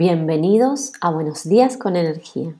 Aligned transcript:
Bienvenidos 0.00 0.92
a 1.00 1.10
Buenos 1.10 1.42
Días 1.42 1.76
con 1.76 1.96
Energía, 1.96 2.54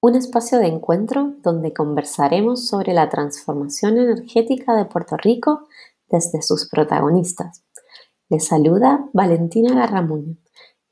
un 0.00 0.14
espacio 0.14 0.58
de 0.58 0.68
encuentro 0.68 1.34
donde 1.42 1.74
conversaremos 1.74 2.66
sobre 2.68 2.94
la 2.94 3.10
transformación 3.10 3.98
energética 3.98 4.74
de 4.74 4.86
Puerto 4.86 5.18
Rico 5.18 5.68
desde 6.08 6.40
sus 6.40 6.66
protagonistas. 6.70 7.62
Les 8.30 8.46
saluda 8.46 9.04
Valentina 9.12 9.74
Garramuño, 9.74 10.38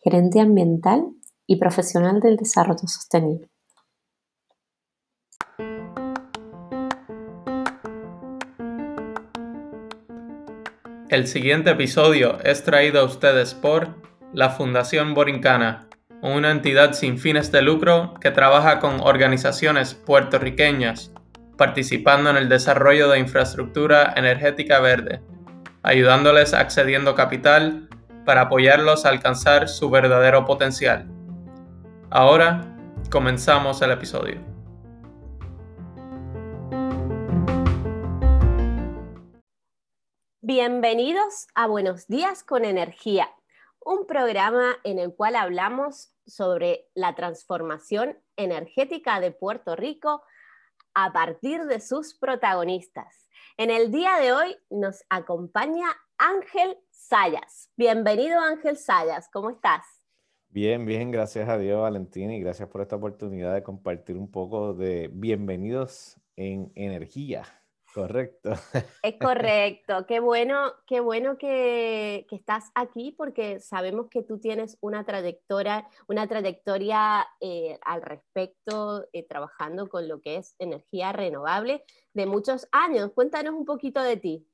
gerente 0.00 0.40
ambiental 0.40 1.08
y 1.46 1.56
profesional 1.56 2.20
del 2.20 2.36
desarrollo 2.36 2.86
sostenible. 2.86 3.48
El 11.08 11.26
siguiente 11.26 11.70
episodio 11.70 12.38
es 12.42 12.62
traído 12.62 13.00
a 13.00 13.04
ustedes 13.04 13.54
por 13.54 14.01
la 14.32 14.48
Fundación 14.48 15.12
Borincana, 15.12 15.88
una 16.22 16.50
entidad 16.50 16.94
sin 16.94 17.18
fines 17.18 17.52
de 17.52 17.60
lucro 17.60 18.14
que 18.20 18.30
trabaja 18.30 18.78
con 18.78 19.00
organizaciones 19.00 19.94
puertorriqueñas 19.94 21.12
participando 21.58 22.30
en 22.30 22.36
el 22.36 22.48
desarrollo 22.48 23.10
de 23.10 23.18
infraestructura 23.18 24.14
energética 24.16 24.80
verde, 24.80 25.20
ayudándoles 25.82 26.54
accediendo 26.54 27.14
capital 27.14 27.88
para 28.24 28.42
apoyarlos 28.42 29.04
a 29.04 29.10
alcanzar 29.10 29.68
su 29.68 29.90
verdadero 29.90 30.46
potencial. 30.46 31.06
Ahora 32.10 32.74
comenzamos 33.10 33.82
el 33.82 33.90
episodio. 33.90 34.40
Bienvenidos 40.40 41.46
a 41.54 41.66
Buenos 41.66 42.08
Días 42.08 42.42
con 42.42 42.64
Energía, 42.64 43.28
un 43.84 44.06
programa 44.06 44.76
en 44.84 44.98
el 44.98 45.14
cual 45.14 45.36
hablamos 45.36 46.12
sobre 46.26 46.88
la 46.94 47.14
transformación 47.14 48.18
energética 48.36 49.20
de 49.20 49.30
Puerto 49.30 49.76
Rico 49.76 50.22
a 50.94 51.12
partir 51.12 51.64
de 51.64 51.80
sus 51.80 52.14
protagonistas. 52.14 53.28
En 53.56 53.70
el 53.70 53.90
día 53.90 54.16
de 54.16 54.32
hoy 54.32 54.56
nos 54.70 55.04
acompaña 55.08 55.86
Ángel 56.18 56.78
Sayas. 56.90 57.70
Bienvenido 57.76 58.40
Ángel 58.40 58.76
Sayas, 58.76 59.28
¿cómo 59.32 59.50
estás? 59.50 59.84
Bien, 60.48 60.84
bien, 60.84 61.10
gracias 61.10 61.48
a 61.48 61.58
Dios 61.58 61.80
Valentina 61.80 62.34
y 62.34 62.40
gracias 62.40 62.68
por 62.68 62.82
esta 62.82 62.96
oportunidad 62.96 63.54
de 63.54 63.62
compartir 63.62 64.16
un 64.16 64.30
poco 64.30 64.74
de 64.74 65.08
bienvenidos 65.12 66.20
en 66.36 66.70
energía. 66.74 67.61
Correcto. 67.94 68.52
Es 69.02 69.14
correcto. 69.20 70.06
Qué 70.06 70.20
bueno, 70.20 70.72
qué 70.86 71.00
bueno 71.00 71.36
que, 71.36 72.26
estás 72.30 72.70
aquí 72.74 73.14
porque 73.16 73.60
sabemos 73.60 74.06
que 74.10 74.22
tú 74.22 74.38
tienes 74.38 74.78
una 74.80 75.04
trayectoria, 75.04 75.86
una 76.08 76.26
trayectoria 76.26 77.26
eh, 77.40 77.78
al 77.84 78.02
respecto, 78.02 79.06
eh, 79.12 79.26
trabajando 79.28 79.88
con 79.88 80.08
lo 80.08 80.20
que 80.20 80.36
es 80.36 80.54
energía 80.58 81.12
renovable 81.12 81.84
de 82.14 82.26
muchos 82.26 82.66
años. 82.72 83.12
Cuéntanos 83.14 83.54
un 83.54 83.66
poquito 83.66 84.02
de 84.02 84.16
ti. 84.16 84.48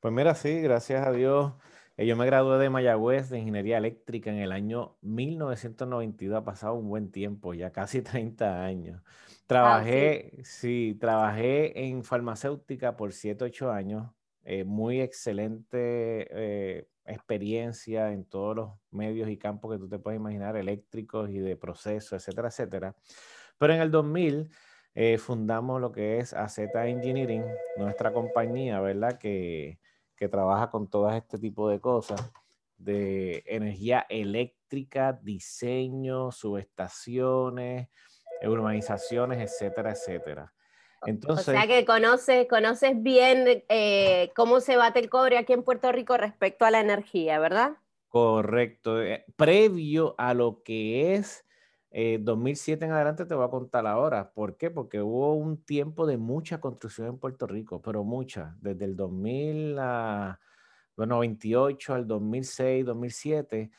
Pues 0.00 0.14
mira, 0.14 0.34
sí, 0.34 0.60
gracias 0.60 1.06
a 1.06 1.12
Dios. 1.12 1.52
Eh, 1.98 2.06
yo 2.06 2.14
me 2.14 2.26
gradué 2.26 2.58
de 2.58 2.70
Mayagüez 2.70 3.28
de 3.28 3.40
Ingeniería 3.40 3.76
Eléctrica 3.76 4.30
en 4.30 4.38
el 4.38 4.52
año 4.52 4.96
1992. 5.02 6.38
Ha 6.38 6.44
pasado 6.44 6.74
un 6.74 6.88
buen 6.88 7.10
tiempo, 7.10 7.54
ya 7.54 7.72
casi 7.72 8.02
30 8.02 8.64
años. 8.64 9.02
Trabajé, 9.48 10.38
sí. 10.44 10.96
trabajé 11.00 11.88
en 11.88 12.04
farmacéutica 12.04 12.96
por 12.96 13.12
7, 13.12 13.44
8 13.46 13.72
años. 13.72 14.12
Eh, 14.44 14.62
muy 14.62 15.00
excelente 15.00 16.28
eh, 16.30 16.88
experiencia 17.04 18.12
en 18.12 18.24
todos 18.24 18.54
los 18.54 18.70
medios 18.92 19.28
y 19.28 19.36
campos 19.36 19.72
que 19.72 19.78
tú 19.78 19.88
te 19.88 19.98
puedes 19.98 20.20
imaginar, 20.20 20.56
eléctricos 20.56 21.28
y 21.30 21.38
de 21.40 21.56
proceso, 21.56 22.14
etcétera, 22.14 22.48
etcétera. 22.48 22.94
Pero 23.58 23.74
en 23.74 23.80
el 23.80 23.90
2000 23.90 24.50
eh, 24.94 25.18
fundamos 25.18 25.80
lo 25.80 25.90
que 25.90 26.18
es 26.18 26.32
AZ 26.32 26.58
Engineering, 26.58 27.44
nuestra 27.76 28.12
compañía, 28.12 28.80
¿verdad? 28.80 29.18
Que, 29.18 29.80
que 30.18 30.28
trabaja 30.28 30.70
con 30.70 30.88
todo 30.88 31.10
este 31.10 31.38
tipo 31.38 31.68
de 31.68 31.80
cosas 31.80 32.32
de 32.76 33.42
energía 33.46 34.06
eléctrica, 34.08 35.18
diseño, 35.22 36.32
subestaciones, 36.32 37.88
urbanizaciones, 38.42 39.38
etcétera, 39.40 39.92
etcétera. 39.92 40.52
Entonces, 41.06 41.48
o 41.48 41.52
sea 41.52 41.66
que 41.66 41.84
conoces, 41.84 42.48
conoces 42.48 43.00
bien 43.00 43.64
eh, 43.68 44.32
cómo 44.34 44.60
se 44.60 44.76
bate 44.76 44.98
el 44.98 45.08
cobre 45.08 45.38
aquí 45.38 45.52
en 45.52 45.62
Puerto 45.62 45.92
Rico 45.92 46.16
respecto 46.16 46.64
a 46.64 46.70
la 46.70 46.80
energía, 46.80 47.38
¿verdad? 47.38 47.76
Correcto. 48.08 49.00
Eh, 49.00 49.24
previo 49.36 50.14
a 50.18 50.34
lo 50.34 50.62
que 50.62 51.14
es 51.14 51.44
2007 51.90 52.84
eh, 52.84 52.88
en 52.88 52.94
adelante, 52.94 53.24
te 53.26 53.34
voy 53.34 53.46
a 53.46 53.50
contar 53.50 53.86
ahora. 53.86 54.32
¿Por 54.32 54.56
qué? 54.56 54.70
Porque 54.70 55.00
hubo 55.00 55.34
un 55.34 55.64
tiempo 55.64 56.06
de 56.06 56.18
mucha 56.18 56.60
construcción 56.60 57.08
en 57.08 57.18
Puerto 57.18 57.46
Rico, 57.46 57.80
pero 57.82 58.04
mucha. 58.04 58.56
Desde 58.60 58.84
el 58.84 58.96
2000 58.96 59.78
a, 59.78 60.40
bueno, 60.96 61.16
98 61.16 61.94
al 61.94 62.06
2006, 62.06 62.84
2007 62.84 63.70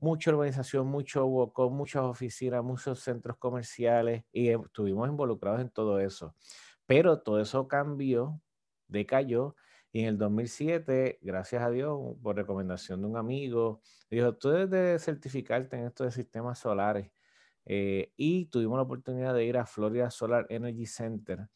mucha 0.00 0.30
urbanización, 0.30 0.86
mucho 0.86 1.52
con 1.52 1.72
muchas 1.74 2.02
oficinas, 2.02 2.62
muchos 2.62 3.00
centros 3.00 3.36
comerciales 3.38 4.24
y 4.32 4.48
estuvimos 4.50 5.08
involucrados 5.08 5.60
en 5.60 5.70
todo 5.70 6.00
eso. 6.00 6.34
Pero 6.86 7.20
todo 7.20 7.40
eso 7.40 7.68
cambió, 7.68 8.40
decayó 8.86 9.56
y 9.92 10.00
en 10.00 10.06
el 10.08 10.18
2007, 10.18 11.18
gracias 11.22 11.62
a 11.62 11.70
Dios, 11.70 11.98
por 12.22 12.36
recomendación 12.36 13.00
de 13.00 13.08
un 13.08 13.16
amigo, 13.16 13.80
dijo, 14.10 14.34
tú 14.36 14.50
debes 14.50 14.70
de 14.70 14.98
certificarte 14.98 15.76
en 15.76 15.86
esto 15.86 16.04
de 16.04 16.10
sistemas 16.10 16.58
solares. 16.58 17.10
Eh, 17.70 18.12
y 18.16 18.46
tuvimos 18.46 18.78
la 18.78 18.82
oportunidad 18.84 19.34
de 19.34 19.44
ir 19.44 19.58
a 19.58 19.66
Florida 19.66 20.10
Solar 20.10 20.46
Energy 20.48 20.86
Center 20.86 21.48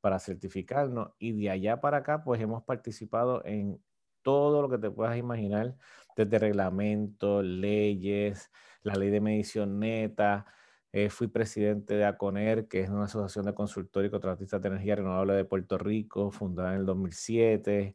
para 0.00 0.18
certificarnos 0.18 1.12
y 1.18 1.32
de 1.32 1.50
allá 1.50 1.80
para 1.80 1.98
acá 1.98 2.24
pues 2.24 2.40
hemos 2.40 2.64
participado 2.64 3.44
en 3.44 3.80
todo 4.22 4.62
lo 4.62 4.68
que 4.68 4.78
te 4.78 4.90
puedas 4.90 5.16
imaginar 5.16 5.76
desde 6.16 6.38
reglamentos, 6.40 7.44
leyes, 7.44 8.50
la 8.82 8.94
ley 8.94 9.10
de 9.10 9.20
medición 9.20 9.78
neta. 9.78 10.46
Eh, 10.92 11.08
fui 11.08 11.28
presidente 11.28 11.94
de 11.94 12.04
ACONER, 12.04 12.66
que 12.66 12.80
es 12.80 12.90
una 12.90 13.04
asociación 13.04 13.46
de 13.46 13.54
consultores 13.54 14.08
y 14.08 14.10
contratistas 14.10 14.60
de 14.60 14.68
energía 14.68 14.96
renovable 14.96 15.34
de 15.34 15.44
Puerto 15.44 15.78
Rico, 15.78 16.32
fundada 16.32 16.74
en 16.74 16.80
el 16.80 16.86
2007. 16.86 17.94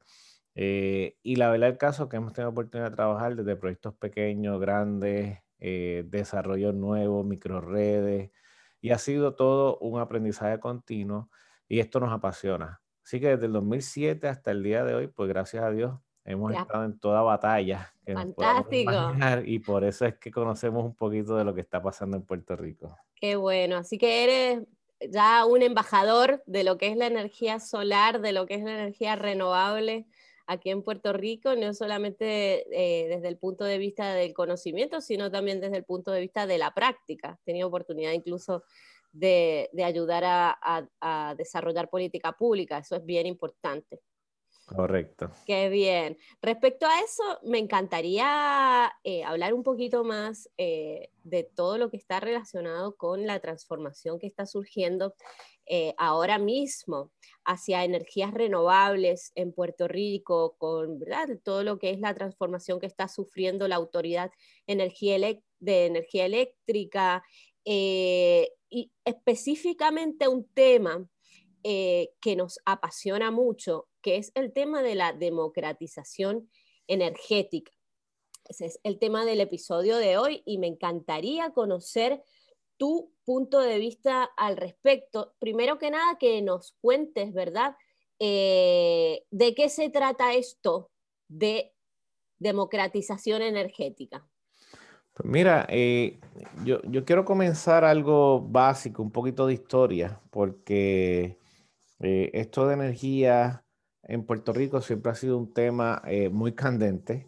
Eh, 0.55 1.17
y 1.21 1.35
la 1.35 1.49
verdad 1.49 1.69
el 1.69 1.77
caso 1.77 2.07
que 2.07 2.15
hemos 2.17 2.31
tenido 2.31 2.51
oportunidad 2.51 2.91
de 2.91 2.95
trabajar 2.95 3.35
desde 3.35 3.57
proyectos 3.57 3.93
pequeños, 3.95 4.59
grandes, 4.61 5.39
eh, 5.67 6.03
desarrollos 6.05 6.75
nuevos, 6.75 7.25
microredes, 7.25 8.29
y 8.81 8.91
ha 8.91 8.99
sido 8.99 9.33
todo 9.33 9.79
un 9.79 9.99
aprendizaje 9.99 10.59
continuo 10.59 11.31
y 11.67 11.79
esto 11.79 11.99
nos 11.99 12.13
apasiona. 12.13 12.81
Así 13.03 13.19
que 13.19 13.29
desde 13.29 13.47
el 13.47 13.53
2007 13.53 14.27
hasta 14.27 14.51
el 14.51 14.61
día 14.61 14.83
de 14.83 14.93
hoy, 14.93 15.07
pues 15.07 15.27
gracias 15.27 15.63
a 15.63 15.71
Dios, 15.71 15.95
Hemos 16.23 16.53
estado 16.53 16.85
en 16.85 16.99
toda 16.99 17.21
batalla. 17.21 17.93
Fantástico. 18.03 18.91
y 19.45 19.59
por 19.59 19.83
eso 19.83 20.05
es 20.05 20.15
que 20.15 20.31
conocemos 20.31 20.83
un 20.83 20.95
poquito 20.95 21.35
de 21.35 21.43
lo 21.43 21.53
que 21.53 21.61
está 21.61 21.81
pasando 21.81 22.17
en 22.17 22.23
Puerto 22.23 22.55
Rico. 22.55 22.97
Qué 23.15 23.35
bueno. 23.35 23.77
Así 23.77 23.99
que 23.99 24.23
eres 24.23 24.67
ya 25.11 25.45
un 25.45 25.61
embajador 25.61 26.43
de 26.47 26.63
lo 26.63 26.77
que 26.77 26.89
es 26.89 26.97
la 26.97 27.05
energía 27.05 27.59
solar, 27.59 28.21
de 28.21 28.33
lo 28.33 28.47
que 28.47 28.55
es 28.55 28.63
la 28.63 28.73
energía 28.73 29.15
renovable 29.15 30.07
aquí 30.47 30.69
en 30.69 30.83
Puerto 30.83 31.13
Rico, 31.13 31.55
no 31.55 31.73
solamente 31.73 32.65
eh, 32.71 33.07
desde 33.07 33.27
el 33.27 33.37
punto 33.37 33.65
de 33.65 33.77
vista 33.77 34.13
del 34.13 34.33
conocimiento, 34.33 35.01
sino 35.01 35.31
también 35.31 35.61
desde 35.61 35.77
el 35.77 35.83
punto 35.83 36.11
de 36.11 36.21
vista 36.21 36.47
de 36.47 36.57
la 36.57 36.73
práctica. 36.73 37.39
He 37.41 37.45
tenido 37.45 37.67
oportunidad 37.67 38.11
incluso 38.11 38.63
de, 39.11 39.69
ayudar 39.83 40.23
a 40.25 41.35
desarrollar 41.37 41.89
política 41.89 42.33
pública, 42.33 42.79
eso 42.79 42.95
es 42.95 43.05
bien 43.05 43.25
importante. 43.27 44.01
Correcto. 44.65 45.29
Qué 45.45 45.69
bien. 45.69 46.17
Respecto 46.41 46.87
a 46.87 46.99
eso, 46.99 47.23
me 47.43 47.59
encantaría 47.59 48.91
eh, 49.03 49.23
hablar 49.23 49.53
un 49.53 49.61
poquito 49.61 50.03
más 50.03 50.49
eh, 50.57 51.11
de 51.23 51.43
todo 51.43 51.77
lo 51.77 51.91
que 51.91 51.97
está 51.97 52.19
relacionado 52.19 52.95
con 52.95 53.27
la 53.27 53.39
transformación 53.39 54.17
que 54.17 54.25
está 54.25 54.47
surgiendo 54.47 55.13
eh, 55.67 55.93
ahora 55.99 56.39
mismo 56.39 57.11
hacia 57.43 57.83
energías 57.83 58.33
renovables 58.33 59.31
en 59.35 59.53
Puerto 59.53 59.87
Rico, 59.87 60.55
con 60.57 60.99
todo 61.43 61.63
lo 61.63 61.77
que 61.77 61.91
es 61.91 61.99
la 61.99 62.15
transformación 62.15 62.79
que 62.79 62.87
está 62.87 63.07
sufriendo 63.07 63.67
la 63.67 63.75
Autoridad 63.75 64.31
de 64.65 64.73
Energía 65.85 66.25
Eléctrica 66.25 67.23
y 67.63 68.91
específicamente 69.03 70.27
un 70.27 70.47
tema 70.53 71.07
que 71.65 72.35
nos 72.35 72.59
apasiona 72.63 73.31
mucho 73.31 73.87
que 74.03 74.17
es 74.17 74.31
el 74.35 74.53
tema 74.53 74.83
de 74.83 74.93
la 74.93 75.13
democratización 75.13 76.47
energética. 76.85 77.71
Ese 78.47 78.67
es 78.67 78.79
el 78.83 78.99
tema 78.99 79.25
del 79.25 79.41
episodio 79.41 79.97
de 79.97 80.19
hoy 80.19 80.43
y 80.45 80.59
me 80.59 80.67
encantaría 80.67 81.49
conocer 81.53 82.21
tu 82.77 83.11
punto 83.23 83.59
de 83.59 83.79
vista 83.79 84.29
al 84.37 84.57
respecto. 84.57 85.33
Primero 85.39 85.79
que 85.79 85.89
nada, 85.89 86.19
que 86.19 86.43
nos 86.43 86.73
cuentes, 86.81 87.33
¿verdad? 87.33 87.75
Eh, 88.19 89.25
¿De 89.31 89.55
qué 89.55 89.69
se 89.69 89.89
trata 89.89 90.35
esto 90.35 90.91
de 91.27 91.73
democratización 92.37 93.41
energética? 93.41 94.27
Pues 95.13 95.27
mira, 95.27 95.65
eh, 95.69 96.19
yo, 96.63 96.81
quiero 97.05 97.25
comenzar 97.25 97.85
algo 97.85 98.41
básico, 98.41 99.01
un 99.01 99.11
poquito 99.11 99.47
de 99.47 99.53
historia, 99.53 100.21
porque 100.29 101.39
eh, 101.99 102.31
esto 102.33 102.67
de 102.67 102.73
energía 102.73 103.63
en 104.03 104.25
Puerto 104.25 104.53
Rico 104.53 104.81
siempre 104.81 105.11
ha 105.11 105.15
sido 105.15 105.37
un 105.37 105.53
tema 105.53 106.01
eh, 106.05 106.29
muy 106.29 106.53
candente, 106.53 107.27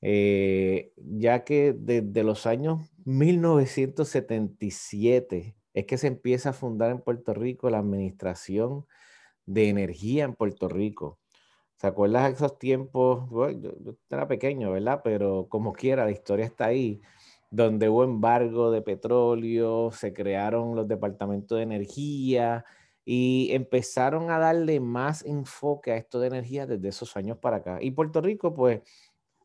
ya 0.00 1.44
que 1.44 1.74
desde 1.76 2.22
los 2.22 2.46
años 2.46 2.88
1977 3.04 5.56
es 5.74 5.86
que 5.86 5.98
se 5.98 6.06
empieza 6.06 6.50
a 6.50 6.52
fundar 6.52 6.90
en 6.90 7.00
Puerto 7.00 7.34
Rico 7.34 7.70
la 7.70 7.78
Administración 7.78 8.86
de 9.46 9.68
Energía 9.68 10.24
en 10.24 10.34
Puerto 10.34 10.68
Rico. 10.68 11.18
¿Se 11.76 11.86
acuerdas 11.86 12.24
de 12.24 12.34
esos 12.34 12.58
tiempos? 12.58 13.28
yo, 13.30 13.50
yo, 13.50 13.94
era 14.10 14.26
pequeño, 14.28 14.72
¿verdad? 14.72 15.00
Pero 15.04 15.48
como 15.48 15.72
quiera, 15.72 16.04
la 16.04 16.10
historia 16.10 16.46
está 16.46 16.66
ahí 16.66 17.00
donde 17.50 17.88
hubo 17.88 18.04
embargo 18.04 18.70
de 18.70 18.82
petróleo, 18.82 19.90
se 19.92 20.12
crearon 20.12 20.76
los 20.76 20.86
departamentos 20.86 21.56
de 21.56 21.62
energía 21.62 22.64
y 23.10 23.48
empezaron 23.52 24.30
a 24.30 24.38
darle 24.38 24.80
más 24.80 25.24
enfoque 25.24 25.92
a 25.92 25.96
esto 25.96 26.20
de 26.20 26.26
energía 26.26 26.66
desde 26.66 26.88
esos 26.88 27.16
años 27.16 27.38
para 27.38 27.56
acá. 27.56 27.78
Y 27.80 27.90
Puerto 27.92 28.20
Rico, 28.20 28.52
pues, 28.52 28.82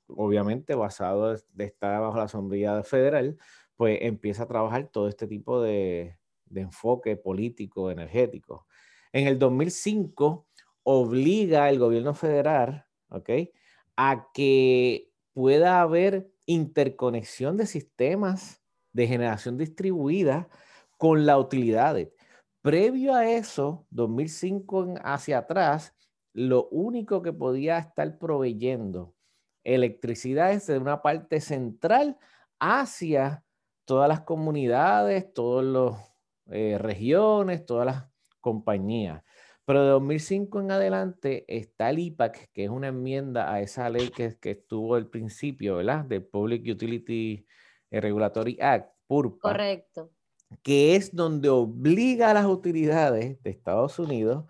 obviamente 0.07 0.75
basado 0.75 1.33
de 1.53 1.63
estar 1.63 2.01
bajo 2.01 2.17
la 2.17 2.27
sombrilla 2.27 2.83
federal, 2.83 3.37
pues 3.77 3.99
empieza 4.01 4.43
a 4.43 4.47
trabajar 4.47 4.89
todo 4.91 5.07
este 5.07 5.27
tipo 5.27 5.61
de, 5.61 6.17
de 6.45 6.59
enfoque 6.59 7.15
político, 7.15 7.89
energético. 7.89 8.67
En 9.13 9.27
el 9.27 9.39
2005 9.39 10.45
obliga 10.83 11.63
al 11.63 11.79
gobierno 11.79 12.13
federal. 12.13 12.85
A 13.95 14.29
que 14.33 15.09
pueda 15.31 15.79
haber 15.79 16.33
interconexión 16.47 17.55
de 17.55 17.65
sistemas 17.65 18.61
de 18.91 19.07
generación 19.07 19.57
distribuida 19.57 20.49
con 20.97 21.25
la 21.25 21.37
utilidad. 21.37 21.95
Previo 22.63 23.13
a 23.13 23.29
eso, 23.29 23.85
2005 23.89 24.95
hacia 25.03 25.39
atrás, 25.39 25.93
lo 26.31 26.69
único 26.69 27.21
que 27.21 27.33
podía 27.33 27.77
estar 27.77 28.17
proveyendo 28.17 29.13
electricidad 29.65 30.53
es 30.53 30.67
de 30.67 30.77
una 30.77 31.01
parte 31.01 31.41
central 31.41 32.17
hacia 32.61 33.43
todas 33.83 34.07
las 34.07 34.21
comunidades, 34.21 35.33
todas 35.33 35.65
las 35.65 36.13
eh, 36.51 36.77
regiones, 36.77 37.65
todas 37.65 37.85
las 37.85 38.09
compañías. 38.39 39.21
Pero 39.65 39.83
de 39.83 39.89
2005 39.89 40.61
en 40.61 40.71
adelante 40.71 41.43
está 41.49 41.89
el 41.89 41.99
IPAC, 41.99 42.49
que 42.53 42.63
es 42.63 42.69
una 42.69 42.87
enmienda 42.87 43.51
a 43.51 43.59
esa 43.59 43.89
ley 43.89 44.07
que, 44.07 44.37
que 44.39 44.51
estuvo 44.51 44.95
al 44.95 45.09
principio, 45.09 45.75
¿verdad? 45.75 46.05
Del 46.05 46.23
Public 46.23 46.65
Utility 46.65 47.45
Regulatory 47.91 48.57
Act, 48.61 48.95
PURPA. 49.05 49.49
Correcto. 49.49 50.12
Que 50.61 50.95
es 50.95 51.15
donde 51.15 51.49
obliga 51.49 52.31
a 52.31 52.33
las 52.33 52.45
utilidades 52.45 53.41
de 53.41 53.49
Estados 53.49 53.99
Unidos 53.99 54.45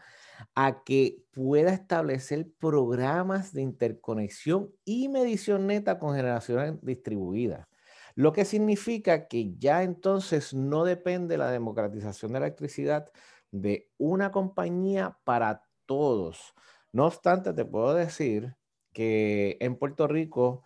a 0.55 0.83
que 0.83 1.23
pueda 1.31 1.73
establecer 1.73 2.47
programas 2.59 3.53
de 3.53 3.61
interconexión 3.61 4.71
y 4.85 5.09
medición 5.09 5.67
neta 5.67 5.99
con 5.99 6.15
generación 6.15 6.79
distribuida. 6.83 7.67
Lo 8.15 8.31
que 8.33 8.45
significa 8.45 9.27
que 9.27 9.55
ya 9.57 9.83
entonces 9.83 10.53
no 10.53 10.83
depende 10.83 11.37
la 11.37 11.49
democratización 11.49 12.33
de 12.33 12.39
la 12.39 12.45
electricidad 12.47 13.11
de 13.51 13.89
una 13.97 14.31
compañía 14.31 15.17
para 15.23 15.63
todos. 15.85 16.53
No 16.91 17.07
obstante, 17.07 17.53
te 17.53 17.65
puedo 17.65 17.95
decir 17.95 18.55
que 18.93 19.57
en 19.59 19.75
Puerto 19.77 20.07
Rico, 20.07 20.63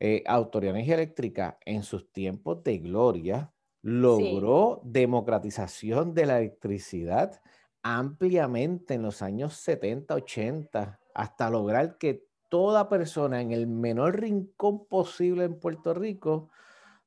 eh, 0.00 0.22
Autoridad 0.26 0.74
Energía 0.74 0.94
Eléctrica 0.94 1.58
en 1.66 1.82
sus 1.82 2.10
tiempos 2.12 2.62
de 2.64 2.78
gloria 2.78 3.52
logró 3.86 4.80
democratización 4.82 6.12
de 6.12 6.26
la 6.26 6.38
electricidad 6.38 7.40
ampliamente 7.84 8.94
en 8.94 9.02
los 9.02 9.22
años 9.22 9.54
70, 9.58 10.12
80, 10.12 11.00
hasta 11.14 11.50
lograr 11.50 11.96
que 11.96 12.26
toda 12.48 12.88
persona 12.88 13.40
en 13.40 13.52
el 13.52 13.68
menor 13.68 14.20
rincón 14.20 14.88
posible 14.88 15.44
en 15.44 15.60
Puerto 15.60 15.94
Rico 15.94 16.50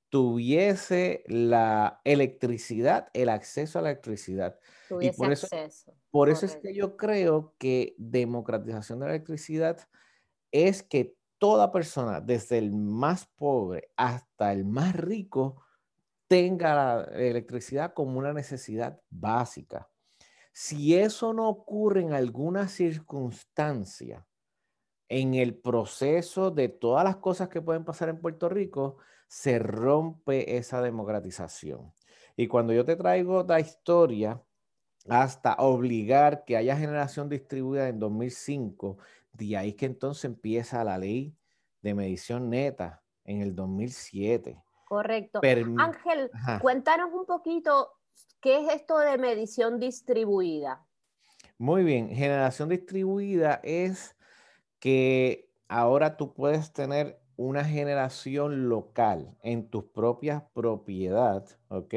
tuviese 0.07 1.25
la 1.27 1.99
electricidad, 2.05 3.09
el 3.13 3.27
acceso 3.27 3.79
a 3.79 3.81
la 3.81 3.89
electricidad. 3.89 4.57
Y 5.01 5.11
por 5.11 5.33
eso, 5.33 5.47
Por 6.11 6.29
eso 6.29 6.45
es 6.45 6.55
que 6.55 6.73
yo 6.73 6.95
creo 6.95 7.55
que 7.57 7.93
democratización 7.97 8.99
de 8.99 9.07
la 9.07 9.15
electricidad 9.15 9.79
es 10.53 10.81
que 10.81 11.17
toda 11.39 11.73
persona, 11.73 12.21
desde 12.21 12.57
el 12.57 12.71
más 12.71 13.25
pobre 13.35 13.91
hasta 13.97 14.53
el 14.53 14.63
más 14.63 14.95
rico, 14.95 15.65
tenga 16.29 16.75
la 16.75 17.03
electricidad 17.15 17.93
como 17.93 18.17
una 18.17 18.31
necesidad 18.31 19.01
básica. 19.09 19.89
Si 20.53 20.95
eso 20.95 21.33
no 21.33 21.49
ocurre 21.49 22.01
en 22.01 22.13
alguna 22.13 22.69
circunstancia, 22.69 24.25
en 25.09 25.33
el 25.33 25.57
proceso 25.57 26.51
de 26.51 26.69
todas 26.69 27.03
las 27.03 27.17
cosas 27.17 27.49
que 27.49 27.61
pueden 27.61 27.83
pasar 27.83 28.07
en 28.07 28.21
Puerto 28.21 28.47
Rico, 28.47 28.97
se 29.27 29.59
rompe 29.59 30.55
esa 30.57 30.81
democratización. 30.81 31.91
Y 32.37 32.47
cuando 32.47 32.71
yo 32.73 32.85
te 32.85 32.95
traigo 32.95 33.43
la 33.43 33.59
historia 33.59 34.41
hasta 35.07 35.55
obligar 35.55 36.45
que 36.45 36.57
haya 36.57 36.77
generación 36.77 37.29
distribuida 37.29 37.87
en 37.87 37.99
2005. 37.99 38.97
De 39.33 39.57
ahí 39.57 39.73
que 39.73 39.85
entonces 39.85 40.25
empieza 40.25 40.83
la 40.83 40.97
ley 40.97 41.35
de 41.81 41.93
medición 41.95 42.49
neta 42.49 43.03
en 43.23 43.41
el 43.41 43.55
2007. 43.55 44.61
Correcto. 44.89 45.39
Ángel, 45.77 46.31
cuéntanos 46.61 47.11
un 47.13 47.27
poquito 47.27 47.91
qué 48.41 48.59
es 48.59 48.73
esto 48.73 48.97
de 48.97 49.19
medición 49.19 49.79
distribuida. 49.79 50.83
Muy 51.59 51.83
bien, 51.83 52.09
generación 52.09 52.69
distribuida 52.69 53.59
es 53.63 54.17
que 54.79 55.47
ahora 55.67 56.17
tú 56.17 56.33
puedes 56.33 56.73
tener 56.73 57.21
una 57.35 57.63
generación 57.63 58.67
local 58.67 59.37
en 59.43 59.69
tus 59.69 59.83
propias 59.83 60.41
propiedades, 60.53 61.59
¿ok? 61.67 61.93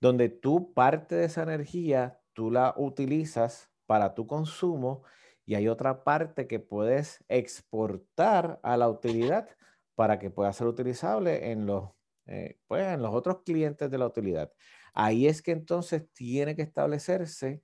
Donde 0.00 0.28
tú 0.28 0.72
parte 0.72 1.16
de 1.16 1.24
esa 1.24 1.42
energía 1.42 2.20
tú 2.32 2.52
la 2.52 2.74
utilizas 2.76 3.72
para 3.86 4.14
tu 4.14 4.28
consumo 4.28 5.02
y 5.44 5.56
hay 5.56 5.66
otra 5.66 6.04
parte 6.04 6.46
que 6.46 6.60
puedes 6.60 7.24
exportar 7.26 8.60
a 8.62 8.76
la 8.76 8.88
utilidad 8.88 9.48
para 9.96 10.20
que 10.20 10.30
pueda 10.30 10.52
ser 10.52 10.68
utilizable 10.68 11.50
en 11.50 11.66
los, 11.66 11.90
eh, 12.26 12.58
pues, 12.66 12.86
en 12.86 13.02
los 13.02 13.14
otros 13.14 13.42
clientes 13.44 13.90
de 13.90 13.98
la 13.98 14.06
utilidad. 14.06 14.52
Ahí 14.94 15.26
es 15.26 15.42
que 15.42 15.52
entonces 15.52 16.10
tiene 16.12 16.56
que 16.56 16.62
establecerse 16.62 17.62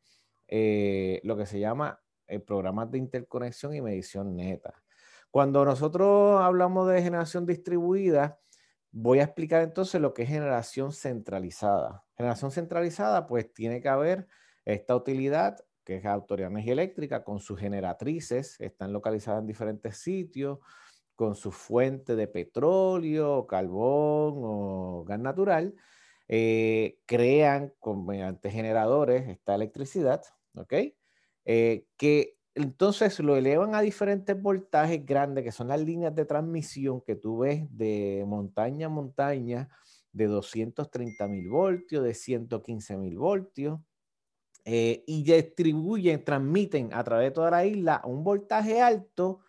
eh, 0.49 1.21
lo 1.23 1.37
que 1.37 1.47
se 1.47 1.61
llama 1.61 2.01
eh, 2.27 2.41
programas 2.41 2.91
de 2.91 2.99
interconexión 2.99 3.75
y 3.75 3.81
medición 3.81 4.37
neta. 4.37 4.83
Cuando 5.31 5.65
nosotros 5.65 6.41
hablamos 6.41 6.89
de 6.89 7.03
generación 7.03 7.47
distribuida, 7.47 8.41
voy 8.91 9.21
a 9.21 9.25
explicar 9.25 9.63
entonces 9.63 10.01
lo 10.01 10.13
que 10.13 10.23
es 10.23 10.29
generación 10.29 10.93
centralizada. 10.93 12.05
Generación 12.17 12.51
centralizada, 12.51 13.27
pues 13.27 13.53
tiene 13.55 13.81
que 13.81 13.89
haber 13.89 14.27
esta 14.65 14.97
utilidad, 14.97 15.57
que 15.85 15.97
es 15.97 16.05
Autoridad 16.05 16.51
Energía 16.51 16.73
Eléctrica, 16.73 17.25
con 17.25 17.39
sus 17.39 17.59
generatrices, 17.59 18.61
están 18.61 18.93
localizadas 18.93 19.41
en 19.41 19.47
diferentes 19.47 19.97
sitios, 19.97 20.59
con 21.21 21.35
su 21.35 21.53
fuente 21.53 22.17
de 22.17 22.29
petróleo, 22.29 23.47
carbón 23.47 24.41
o 24.43 25.05
gas 25.07 25.21
natural, 25.21 25.75
eh, 26.29 26.99
crean 27.05 27.75
con, 27.79 28.07
mediante 28.07 28.51
generadores 28.51 29.29
esta 29.29 29.55
electricidad, 29.55 30.23
¿ok? 30.55 30.73
Eh, 31.45 31.85
que 31.99 32.39
entonces 32.55 33.21
lo 33.21 33.37
elevan 33.37 33.75
a 33.75 33.83
diferentes 33.83 34.41
voltajes 34.41 35.05
grandes, 35.05 35.45
que 35.45 35.53
son 35.53 35.69
las 35.69 35.83
líneas 35.83 36.15
de 36.15 36.25
transmisión 36.25 37.03
que 37.03 37.17
tú 37.17 37.41
ves 37.41 37.67
de 37.69 38.25
montaña 38.27 38.87
a 38.87 38.89
montaña, 38.89 39.69
de 40.13 40.25
230 40.25 41.29
mil 41.29 41.51
voltios, 41.51 42.03
de 42.03 42.15
115 42.15 42.97
mil 42.97 43.19
voltios, 43.19 43.79
eh, 44.65 45.05
y 45.07 45.23
distribuyen, 45.23 46.25
transmiten 46.25 46.95
a 46.95 47.05
través 47.05 47.27
de 47.27 47.33
toda 47.33 47.51
la 47.51 47.67
isla 47.67 48.01
un 48.07 48.25
voltaje 48.25 48.81
alto, 48.81 49.41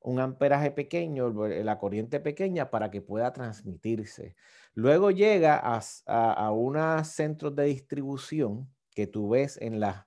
un 0.00 0.20
amperaje 0.20 0.70
pequeño, 0.70 1.30
la 1.30 1.78
corriente 1.78 2.20
pequeña 2.20 2.70
para 2.70 2.90
que 2.90 3.02
pueda 3.02 3.32
transmitirse. 3.32 4.34
Luego 4.74 5.10
llega 5.10 5.60
a, 5.62 5.80
a, 6.06 6.52
unos 6.52 7.08
centros 7.08 7.54
de 7.54 7.64
distribución 7.64 8.72
que 8.94 9.06
tú 9.06 9.30
ves 9.30 9.58
en 9.60 9.80
las, 9.80 10.06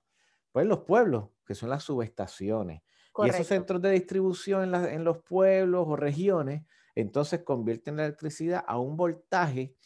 pues, 0.52 0.66
los 0.66 0.80
pueblos, 0.80 1.28
que 1.46 1.54
son 1.54 1.70
las 1.70 1.84
subestaciones. 1.84 2.82
Y 3.24 3.28
esos 3.28 3.46
centros 3.46 3.80
de 3.80 3.90
distribución 3.90 4.74
en, 4.74 4.84
en 4.86 5.04
los 5.04 5.18
pueblos 5.18 5.84
o 5.86 5.94
regiones, 5.94 6.64
entonces 6.96 7.42
convierten 7.44 7.96
la 7.96 8.06
electricidad 8.06 8.64
a 8.66 8.78
un 8.78 8.96
voltaje 8.96 9.76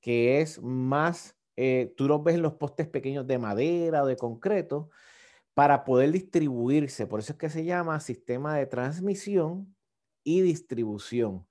que 0.00 0.40
es 0.40 0.60
más 0.60 1.36
eh, 1.56 1.94
tú 1.96 2.08
los 2.08 2.22
ves 2.24 2.34
en 2.34 2.42
los 2.42 2.54
postes 2.54 2.88
pequeños 2.88 3.26
de 3.26 3.38
madera 3.38 4.02
o 4.02 4.06
de 4.06 4.16
concreto 4.16 4.90
para 5.54 5.84
poder 5.84 6.10
distribuirse. 6.12 7.06
Por 7.06 7.20
eso 7.20 7.32
es 7.32 7.38
que 7.38 7.48
se 7.48 7.64
llama 7.64 8.00
sistema 8.00 8.56
de 8.56 8.66
transmisión 8.66 9.74
y 10.24 10.40
distribución. 10.42 11.46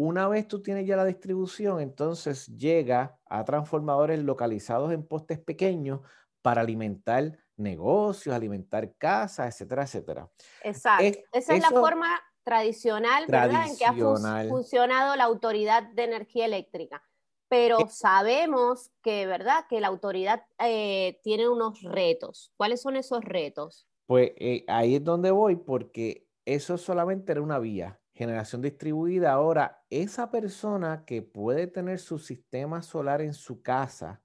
una 0.00 0.28
vez 0.28 0.46
tú 0.46 0.62
tienes 0.62 0.86
ya 0.86 0.96
la 0.96 1.04
distribución, 1.04 1.80
entonces 1.80 2.46
llega 2.56 3.18
a 3.26 3.44
transformadores 3.44 4.20
localizados 4.22 4.92
en 4.92 5.04
postes 5.04 5.40
pequeños 5.40 6.02
para 6.40 6.60
alimentar 6.60 7.36
negocios, 7.56 8.32
alimentar 8.32 8.94
casas, 8.96 9.48
etcétera, 9.48 9.82
etcétera. 9.82 10.30
Exacto. 10.62 11.18
Esa 11.32 11.54
es 11.54 11.62
la 11.62 11.70
forma 11.70 12.20
tradicional, 12.44 13.24
¿verdad? 13.26 13.66
En 13.68 13.76
que 13.76 13.84
ha 13.84 14.48
funcionado 14.48 15.16
la 15.16 15.24
Autoridad 15.24 15.82
de 15.82 16.04
Energía 16.04 16.46
Eléctrica. 16.46 17.02
Pero 17.48 17.88
sabemos 17.88 18.90
que, 19.02 19.26
¿verdad? 19.26 19.64
Que 19.68 19.80
la 19.80 19.88
autoridad 19.88 20.44
eh, 20.58 21.20
tiene 21.22 21.48
unos 21.48 21.82
retos. 21.82 22.52
¿Cuáles 22.56 22.82
son 22.82 22.96
esos 22.96 23.24
retos? 23.24 23.86
Pues 24.06 24.32
eh, 24.36 24.64
ahí 24.68 24.96
es 24.96 25.04
donde 25.04 25.30
voy, 25.30 25.56
porque 25.56 26.28
eso 26.44 26.78
solamente 26.78 27.32
era 27.32 27.42
una 27.42 27.58
vía 27.58 28.00
generación 28.18 28.60
distribuida. 28.62 29.32
Ahora, 29.32 29.84
esa 29.90 30.28
persona 30.32 31.04
que 31.06 31.22
puede 31.22 31.68
tener 31.68 32.00
su 32.00 32.18
sistema 32.18 32.82
solar 32.82 33.20
en 33.22 33.32
su 33.32 33.62
casa, 33.62 34.20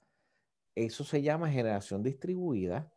eso 0.73 1.03
se 1.03 1.21
llama 1.21 1.51
generación 1.51 2.01
distribuida, 2.01 2.91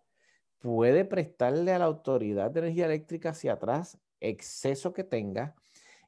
puede 0.58 1.04
prestarle 1.04 1.72
a 1.72 1.78
la 1.78 1.84
autoridad 1.84 2.50
de 2.50 2.60
energía 2.60 2.86
eléctrica 2.86 3.30
hacia 3.30 3.52
atrás 3.52 3.98
exceso 4.20 4.94
que 4.94 5.04
tenga 5.04 5.54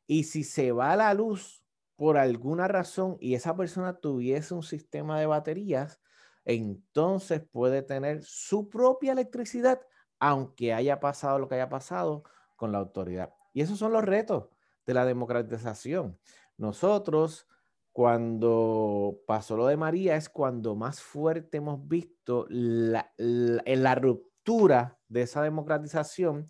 y 0.07 0.25
si 0.25 0.43
se 0.43 0.73
va 0.73 0.97
la 0.97 1.13
luz 1.13 1.58
por 1.99 2.17
alguna 2.17 2.69
razón 2.69 3.17
y 3.19 3.35
esa 3.35 3.57
persona 3.57 3.99
tuviese 3.99 4.55
un 4.55 4.63
sistema 4.63 5.19
de 5.19 5.27
baterías, 5.27 6.01
entonces 6.45 7.43
puede 7.51 7.83
tener 7.83 8.23
su 8.23 8.71
propia 8.71 9.11
electricidad, 9.11 9.81
aunque 10.21 10.73
haya 10.73 11.01
pasado 11.01 11.41
lo 11.41 11.49
que 11.49 11.57
haya 11.57 11.69
pasado 11.69 12.23
con 12.55 12.71
la 12.71 12.79
autoridad. 12.79 13.35
Y 13.53 13.63
esos 13.63 13.81
son 13.81 13.93
los 13.93 14.05
retos 14.05 14.49
de 14.87 14.95
la 14.95 15.05
democratización. 15.05 16.17
Nosotros, 16.57 17.49
cuando 17.91 19.19
pasó 19.27 19.57
lo 19.57 19.67
de 19.67 19.77
María, 19.77 20.15
es 20.15 20.29
cuando 20.29 20.77
más 20.77 21.03
fuerte 21.03 21.57
hemos 21.57 21.89
visto 21.89 22.47
la, 22.49 23.13
la, 23.17 23.95
ruptura 23.97 25.01
de 25.09 25.23
esa 25.23 25.43
democratización, 25.43 26.47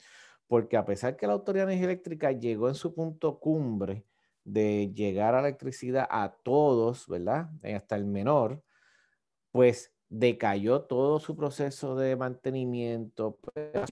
porque 0.47 0.77
a 0.77 0.85
pesar 0.85 1.17
que 1.17 1.27
la 1.27 1.33
Autoridad 1.33 1.71
Eléctrica 1.71 2.33
llegó 2.33 2.69
en 2.69 2.75
su 2.75 2.95
punto 2.95 3.41
cumbre 3.41 4.05
de 4.53 4.93
llegar 4.95 5.35
a 5.35 5.43
la 5.43 5.49
electricidad 5.49 6.07
a 6.11 6.33
todos, 6.43 7.07
¿verdad? 7.07 7.51
Eh, 7.63 7.75
hasta 7.75 7.97
el 7.97 8.07
menor, 8.07 8.63
pues 9.53 9.95
decayó 10.09 10.83
todo 10.83 11.19
su 11.21 11.37
proceso 11.37 11.97
de 11.97 12.17
mantenimiento, 12.17 13.39
pues, 13.43 13.91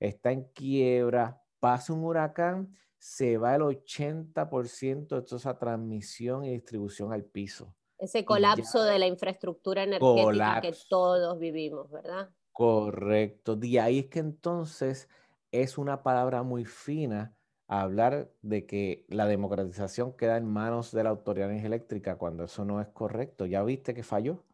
está 0.00 0.32
en 0.32 0.44
quiebra, 0.52 1.40
pasa 1.60 1.92
un 1.92 2.04
huracán 2.04 2.76
se 2.98 3.38
va 3.38 3.54
el 3.54 3.62
80% 3.62 5.14
de 5.14 5.22
toda 5.22 5.36
esa 5.36 5.56
transmisión 5.56 6.44
y 6.44 6.50
distribución 6.50 7.12
al 7.12 7.24
piso. 7.24 7.72
Ese 7.98 8.24
colapso 8.24 8.82
de 8.82 8.98
la 8.98 9.06
infraestructura 9.06 9.84
energética 9.84 10.60
que 10.60 10.74
todos 10.88 11.38
vivimos, 11.38 11.88
¿verdad? 11.90 12.30
Correcto. 12.50 13.54
De 13.54 13.78
ahí 13.78 14.00
es 14.00 14.06
que 14.06 14.18
entonces 14.18 15.08
es 15.52 15.78
una 15.78 16.02
palabra 16.02 16.42
muy 16.42 16.64
fina 16.64 17.35
hablar 17.68 18.30
de 18.42 18.66
que 18.66 19.04
la 19.08 19.26
democratización 19.26 20.16
queda 20.16 20.36
en 20.36 20.46
manos 20.46 20.92
de 20.92 21.04
la 21.04 21.10
autoridad 21.10 21.50
eléctrica 21.50 22.16
cuando 22.16 22.44
eso 22.44 22.64
no 22.64 22.80
es 22.80 22.88
correcto. 22.88 23.46
Ya 23.46 23.62
viste 23.62 23.94
que 23.94 24.02
falló. 24.02 24.44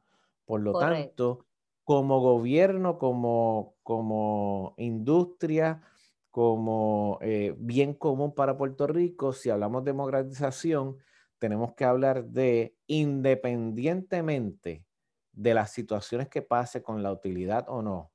Por 0.45 0.61
lo 0.61 0.73
tanto, 0.73 1.47
como 1.85 2.21
gobierno, 2.21 2.99
como, 2.99 3.77
como 3.83 4.75
industria, 4.79 5.83
como 6.31 7.19
eh, 7.21 7.55
bien 7.59 7.95
común 7.95 8.35
para 8.35 8.57
Puerto 8.57 8.87
Rico, 8.87 9.33
si 9.33 9.51
hablamos 9.51 9.85
de 9.85 9.91
democratización, 9.91 10.97
tenemos 11.39 11.75
que 11.75 11.85
hablar 11.85 12.25
de 12.25 12.77
independientemente 12.87 14.87
de 15.33 15.55
las 15.55 15.73
situaciones 15.73 16.29
que 16.29 16.43
pase 16.43 16.83
con 16.83 17.03
la 17.03 17.13
utilidad 17.13 17.67
o 17.69 17.83
no, 17.83 18.13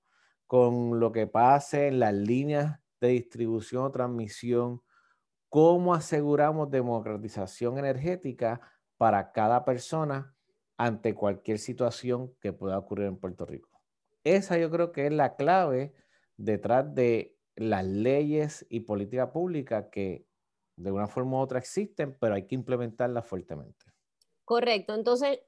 con 0.47 0.99
lo 0.99 1.11
que 1.11 1.27
pase 1.27 1.87
en 1.87 1.99
las 1.99 2.13
líneas 2.13 2.79
de 3.01 3.09
distribución 3.09 3.83
o 3.83 3.91
transmisión, 3.91 4.81
cómo 5.49 5.93
aseguramos 5.93 6.69
democratización 6.69 7.77
energética 7.77 8.61
para 8.97 9.31
cada 9.31 9.65
persona 9.65 10.35
ante 10.77 11.15
cualquier 11.15 11.59
situación 11.59 12.33
que 12.39 12.53
pueda 12.53 12.77
ocurrir 12.77 13.07
en 13.07 13.17
Puerto 13.17 13.45
Rico. 13.45 13.69
Esa 14.23 14.57
yo 14.57 14.69
creo 14.69 14.91
que 14.91 15.07
es 15.07 15.13
la 15.13 15.35
clave 15.35 15.93
detrás 16.35 16.93
de 16.93 17.37
las 17.55 17.85
leyes 17.85 18.65
y 18.69 18.81
política 18.81 19.31
pública 19.31 19.89
que 19.89 20.27
de 20.75 20.91
una 20.91 21.07
forma 21.07 21.37
u 21.37 21.39
otra 21.39 21.59
existen, 21.59 22.15
pero 22.19 22.35
hay 22.35 22.45
que 22.45 22.55
implementarlas 22.55 23.25
fuertemente. 23.25 23.85
Correcto. 24.45 24.93
Entonces, 24.93 25.39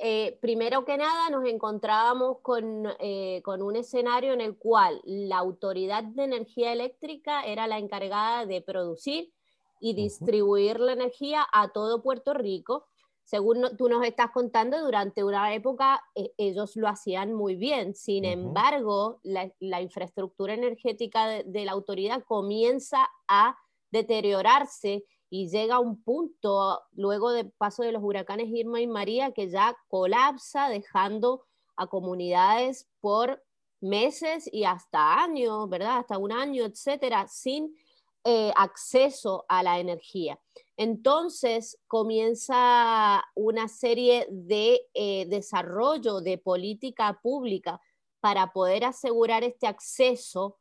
eh, 0.00 0.38
primero 0.40 0.84
que 0.84 0.96
nada, 0.96 1.30
nos 1.30 1.44
encontrábamos 1.46 2.38
con, 2.42 2.86
eh, 2.98 3.40
con, 3.44 3.62
un 3.62 3.76
escenario 3.76 4.32
en 4.32 4.40
el 4.40 4.56
cual 4.56 5.00
la 5.04 5.38
Autoridad 5.38 6.02
de 6.02 6.24
Energía 6.24 6.72
Eléctrica 6.72 7.44
era 7.44 7.66
la 7.66 7.78
encargada 7.78 8.44
de 8.44 8.60
producir 8.60 9.32
y 9.80 9.94
distribuir 9.94 10.80
la 10.80 10.92
energía 10.92 11.46
a 11.52 11.68
todo 11.68 12.02
Puerto 12.02 12.34
Rico. 12.34 12.86
Según 13.24 13.76
tú 13.78 13.88
nos 13.88 14.04
estás 14.04 14.30
contando, 14.32 14.82
durante 14.84 15.24
una 15.24 15.54
época 15.54 16.02
eh, 16.14 16.32
ellos 16.36 16.76
lo 16.76 16.88
hacían 16.88 17.32
muy 17.32 17.54
bien. 17.54 17.94
Sin 17.94 18.24
embargo, 18.24 19.20
la, 19.22 19.80
infraestructura 19.80 20.54
energética 20.54 21.42
de, 21.42 21.64
la 21.64 21.72
autoridad 21.72 22.24
comienza 22.24 23.08
a 23.28 23.56
deteriorarse 23.90 25.04
y 25.30 25.48
llega 25.48 25.76
a 25.76 25.80
un 25.80 26.02
punto, 26.02 26.82
luego 26.92 27.32
del 27.32 27.50
paso 27.50 27.82
de 27.82 27.92
los 27.92 28.02
huracanes 28.02 28.48
Irma 28.48 28.80
y 28.80 28.86
María, 28.86 29.32
que 29.32 29.50
ya 29.50 29.76
colapsa, 29.88 30.68
dejando 30.68 31.44
a 31.76 31.86
comunidades 31.86 32.88
por 33.00 33.42
meses 33.80 34.48
y 34.52 34.64
hasta 34.64 35.22
años, 35.22 35.68
¿verdad? 35.68 35.98
Hasta 35.98 36.18
un 36.18 36.32
año, 36.32 36.64
etcétera, 36.64 37.26
sin 37.28 37.76
eh, 38.24 38.52
acceso 38.56 39.44
a 39.48 39.62
la 39.62 39.78
energía. 39.78 40.40
Entonces 40.76 41.78
comienza 41.86 43.22
una 43.34 43.68
serie 43.68 44.26
de 44.30 44.88
eh, 44.94 45.26
desarrollo 45.26 46.20
de 46.20 46.38
política 46.38 47.20
pública 47.22 47.80
para 48.20 48.52
poder 48.52 48.84
asegurar 48.84 49.44
este 49.44 49.66
acceso 49.66 50.56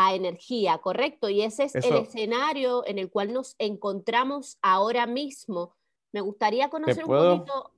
a 0.00 0.14
energía, 0.14 0.78
¿correcto? 0.78 1.28
Y 1.28 1.42
ese 1.42 1.64
es 1.64 1.74
el 1.74 1.96
escenario 1.96 2.86
en 2.86 2.98
el 2.98 3.10
cual 3.10 3.32
nos 3.32 3.56
encontramos 3.58 4.56
ahora 4.62 5.08
mismo. 5.08 5.74
Me 6.12 6.20
gustaría 6.20 6.70
conocer 6.70 7.04
un 7.04 7.10
poquito. 7.10 7.72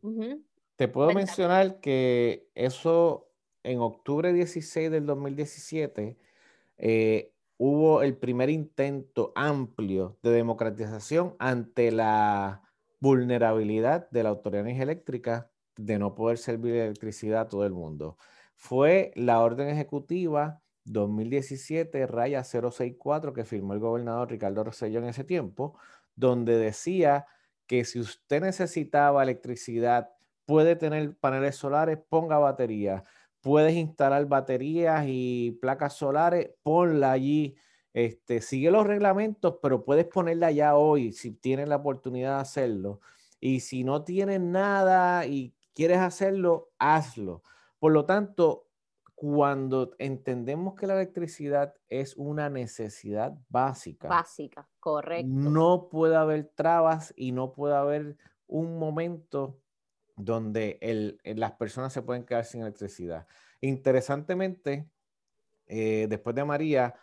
Te 0.77 0.87
puedo 0.87 1.13
mencionar 1.13 1.81
que 1.81 2.47
eso 2.55 3.31
en 3.63 3.81
octubre 3.81 4.35
16 4.35 4.91
del 4.91 5.07
2017 5.07 6.19
eh, 6.77 7.33
hubo 7.57 8.03
el 8.03 8.15
primer 8.19 8.51
intento 8.51 9.33
amplio 9.35 10.19
de 10.23 10.31
democratización 10.31 11.37
ante 11.39 11.91
la 11.91 12.63
vulnerabilidad 13.01 14.11
de 14.11 14.25
la 14.25 14.29
autoridad 14.29 14.69
eléctrica 14.69 15.51
de 15.79 15.99
no 15.99 16.15
poder 16.15 16.37
servir 16.37 16.75
electricidad 16.75 17.41
a 17.41 17.49
todo 17.49 17.65
el 17.65 17.73
mundo. 17.73 18.19
Fue 18.57 19.11
la 19.15 19.41
orden 19.41 19.69
ejecutiva 19.69 20.60
2017 20.85 22.07
raya 22.07 22.45
064 22.45 23.33
que 23.33 23.45
firmó 23.45 23.75
el 23.75 23.81
gobernador 23.81 24.31
Ricardo 24.31 24.65
Rosselló 24.65 25.01
en 25.01 25.07
ese 25.07 25.25
tiempo, 25.25 25.79
donde 26.15 26.59
decía 26.59 27.27
que 27.67 27.85
si 27.85 28.01
usted 28.01 28.43
necesitaba 28.43 29.23
electricidad, 29.23 30.11
puede 30.47 30.77
tener 30.77 31.17
paneles 31.17 31.57
solares, 31.57 31.99
ponga 32.09 32.39
baterías 32.39 33.05
puedes 33.41 33.75
instalar 33.75 34.27
baterías 34.27 35.05
y 35.07 35.59
placas 35.61 35.95
solares, 35.95 36.51
ponla 36.63 37.13
allí. 37.13 37.57
Este, 37.93 38.41
sigue 38.41 38.71
los 38.71 38.87
reglamentos, 38.87 39.57
pero 39.63 39.85
puedes 39.85 40.07
ponerla 40.07 40.51
ya 40.53 40.77
hoy 40.77 41.13
si 41.13 41.33
tienes 41.33 41.69
la 41.69 41.77
oportunidad 41.77 42.37
de 42.37 42.43
hacerlo. 42.43 43.01
Y 43.41 43.61
si 43.61 43.85
no 43.85 44.05
tienes 44.05 44.41
nada 44.41 45.27
y 45.27 45.55
quieres 45.75 45.99
hacerlo, 45.99 46.71
hazlo. 46.79 47.43
Por 47.79 47.93
lo 47.93 48.05
tanto, 48.05 48.67
cuando 49.21 49.95
entendemos 49.99 50.77
que 50.77 50.87
la 50.87 50.95
electricidad 50.95 51.75
es 51.91 52.17
una 52.17 52.49
necesidad 52.49 53.37
básica. 53.51 54.09
Básica, 54.09 54.67
correcto. 54.81 55.29
No 55.31 55.91
puede 55.91 56.17
haber 56.17 56.51
trabas 56.55 57.13
y 57.19 57.33
no 57.33 57.53
puede 57.53 57.75
haber 57.75 58.17
un 58.47 58.79
momento 58.79 59.61
donde 60.17 60.79
eh, 60.81 61.35
las 61.37 61.53
personas 61.53 61.93
se 61.93 62.01
pueden 62.01 62.25
quedar 62.25 62.47
sin 62.47 62.63
electricidad. 62.63 63.27
Interesantemente, 63.61 64.89
eh, 65.67 66.07
después 66.09 66.35
de 66.35 66.45
María, 66.47 66.95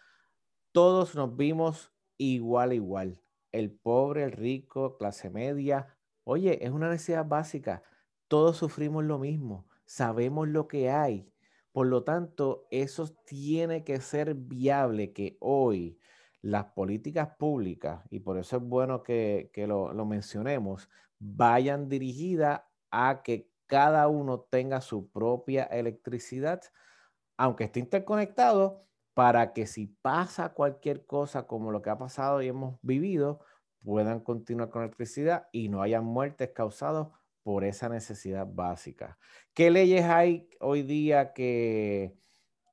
todos 0.72 1.14
nos 1.14 1.38
vimos 1.38 1.94
igual, 2.18 2.74
igual. 2.74 3.22
El 3.52 3.70
pobre, 3.70 4.24
el 4.24 4.32
rico, 4.32 4.98
clase 4.98 5.30
media. 5.30 5.96
Oye, 6.24 6.66
es 6.66 6.72
una 6.72 6.90
necesidad 6.90 7.28
básica. 7.28 7.84
Todos 8.28 8.58
sufrimos 8.58 9.04
lo 9.04 9.20
mismo. 9.20 9.68
Sabemos 9.86 10.48
lo 10.48 10.68
que 10.68 10.90
hay. 10.90 11.32
Por 11.78 11.86
lo 11.86 12.04
tanto, 12.04 12.66
eso 12.72 13.06
tiene 13.24 13.84
que 13.84 14.02
ser 14.02 14.34
viable 14.34 15.14
que 15.14 15.38
hoy 15.40 16.00
las 16.42 16.66
políticas 16.72 17.36
públicas, 17.38 18.04
y 18.10 18.20
por 18.20 18.40
eso 18.40 18.58
es 18.58 18.64
bueno 18.64 19.04
que, 19.04 19.52
lo, 19.68 19.94
lo 19.94 20.04
mencionemos, 20.08 20.90
vayan 21.20 21.88
dirigidas 21.88 22.64
a 22.90 23.22
que 23.22 23.52
cada 23.68 24.08
uno 24.08 24.40
tenga 24.40 24.82
su 24.82 25.12
propia 25.12 25.66
electricidad, 25.66 26.64
aunque 27.38 27.66
esté 27.66 27.80
interconectado, 27.80 28.88
para 29.14 29.54
que 29.54 29.68
si 29.68 29.86
pasa 29.86 30.56
cualquier 30.56 31.06
cosa 31.06 31.46
como 31.46 31.72
lo 31.72 31.84
que 31.84 31.92
ha 31.92 32.00
pasado 32.00 32.42
y 32.42 32.48
hemos 32.48 32.80
vivido, 32.82 33.42
puedan 33.84 34.22
continuar 34.22 34.72
con 34.72 34.82
electricidad 34.82 35.48
y 35.52 35.70
no 35.70 35.84
hayan 35.84 36.06
muertes 36.06 36.50
causadas 36.56 37.10
por 37.48 37.64
esa 37.64 37.88
necesidad 37.88 38.46
básica. 38.46 39.18
¿Qué 39.54 39.72
leyes 39.72 40.04
hay 40.04 40.50
hoy 40.60 40.84
día 40.84 41.32
que, 41.32 42.14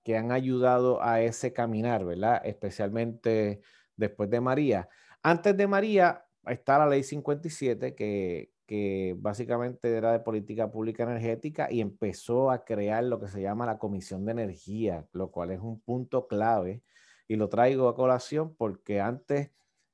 que 0.02 0.16
han 0.16 0.32
ayudado 0.32 1.00
a 1.00 1.20
ese 1.20 1.52
caminar, 1.52 2.04
verdad? 2.04 2.42
Especialmente 2.44 3.60
después 3.94 4.28
de 4.30 4.40
María. 4.40 4.88
Antes 5.22 5.56
de 5.56 5.68
María 5.68 6.24
está 6.44 6.76
la 6.76 6.88
ley 6.88 7.04
57 7.04 7.94
que, 7.94 8.50
que 8.66 9.14
básicamente 9.16 9.96
era 9.96 10.10
de 10.10 10.18
política 10.18 10.68
pública 10.72 11.04
energética 11.04 11.70
y 11.70 11.80
empezó 11.80 12.50
a 12.50 12.64
crear 12.64 13.04
lo 13.04 13.20
que 13.20 13.28
se 13.28 13.42
llama 13.42 13.66
la 13.66 13.78
Comisión 13.78 14.24
de 14.24 14.32
Energía, 14.32 15.06
lo 15.12 15.30
cual 15.30 15.52
es 15.52 15.60
un 15.60 15.78
punto 15.82 16.26
clave 16.26 16.82
y 17.28 17.36
lo 17.36 17.48
traigo 17.48 17.88
a 17.88 17.94
colación 17.94 18.56
porque 18.56 19.00
antes, 19.00 19.52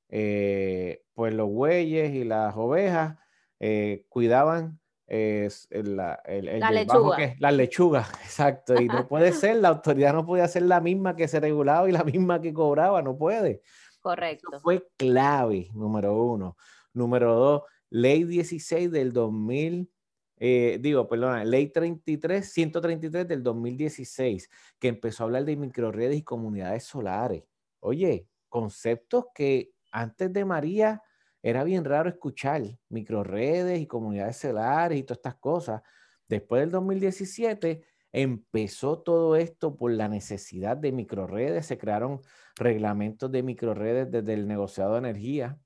eh, 0.09 1.03
pues 1.13 1.35
los 1.35 1.49
bueyes 1.49 2.15
y 2.15 2.23
las 2.23 2.55
ovejas 2.57 3.19
eh, 3.63 4.05
cuidaban 4.09 4.79
es 5.05 5.67
el, 5.69 5.99
el, 6.25 6.59
la 6.59 6.71
lechuga. 6.71 7.35
la 7.37 7.51
lechuga, 7.51 8.07
exacto. 8.23 8.81
Y 8.81 8.87
no 8.87 9.07
puede 9.07 9.33
ser, 9.33 9.57
la 9.57 9.67
autoridad 9.67 10.13
no 10.13 10.25
podía 10.25 10.47
ser 10.47 10.63
la 10.63 10.79
misma 10.79 11.15
que 11.15 11.27
se 11.27 11.39
regulaba 11.39 11.87
y 11.87 11.91
la 11.91 12.03
misma 12.03 12.41
que 12.41 12.53
cobraba, 12.53 13.01
no 13.01 13.17
puede. 13.17 13.61
Correcto. 13.99 14.59
fue 14.61 14.87
clave, 14.97 15.69
número 15.73 16.15
uno. 16.15 16.57
Número 16.93 17.35
dos, 17.35 17.61
ley 17.89 18.23
16 18.23 18.89
del 18.89 19.13
2000, 19.13 19.91
eh, 20.37 20.79
digo, 20.81 21.07
perdona, 21.07 21.43
ley 21.43 21.67
33, 21.67 22.51
133 22.51 23.27
del 23.27 23.43
2016, 23.43 24.49
que 24.79 24.87
empezó 24.87 25.23
a 25.23 25.25
hablar 25.25 25.45
de 25.45 25.55
microredes 25.55 26.17
y 26.17 26.23
comunidades 26.23 26.85
solares. 26.85 27.43
Oye, 27.79 28.27
conceptos 28.49 29.25
que 29.35 29.73
antes 29.91 30.33
de 30.33 30.45
María 30.45 31.03
era 31.41 31.63
bien 31.63 31.85
raro 31.85 32.09
escuchar, 32.09 32.61
microredes 32.89 33.79
y 33.79 33.87
comunidades 33.87 34.37
solares 34.37 34.99
y 34.99 35.03
todas 35.03 35.19
estas 35.19 35.35
cosas. 35.35 35.81
Después 36.27 36.61
del 36.61 36.71
2017 36.71 37.83
empezó 38.11 38.99
todo 38.99 39.35
esto 39.35 39.75
por 39.75 39.91
la 39.91 40.07
necesidad 40.07 40.77
de 40.77 40.91
microredes, 40.91 41.65
se 41.65 41.77
crearon 41.77 42.21
reglamentos 42.55 43.31
de 43.31 43.43
microredes 43.43 44.11
desde 44.11 44.33
el 44.33 44.47
negociado 44.47 44.93
de 44.93 44.99
energía 44.99 45.57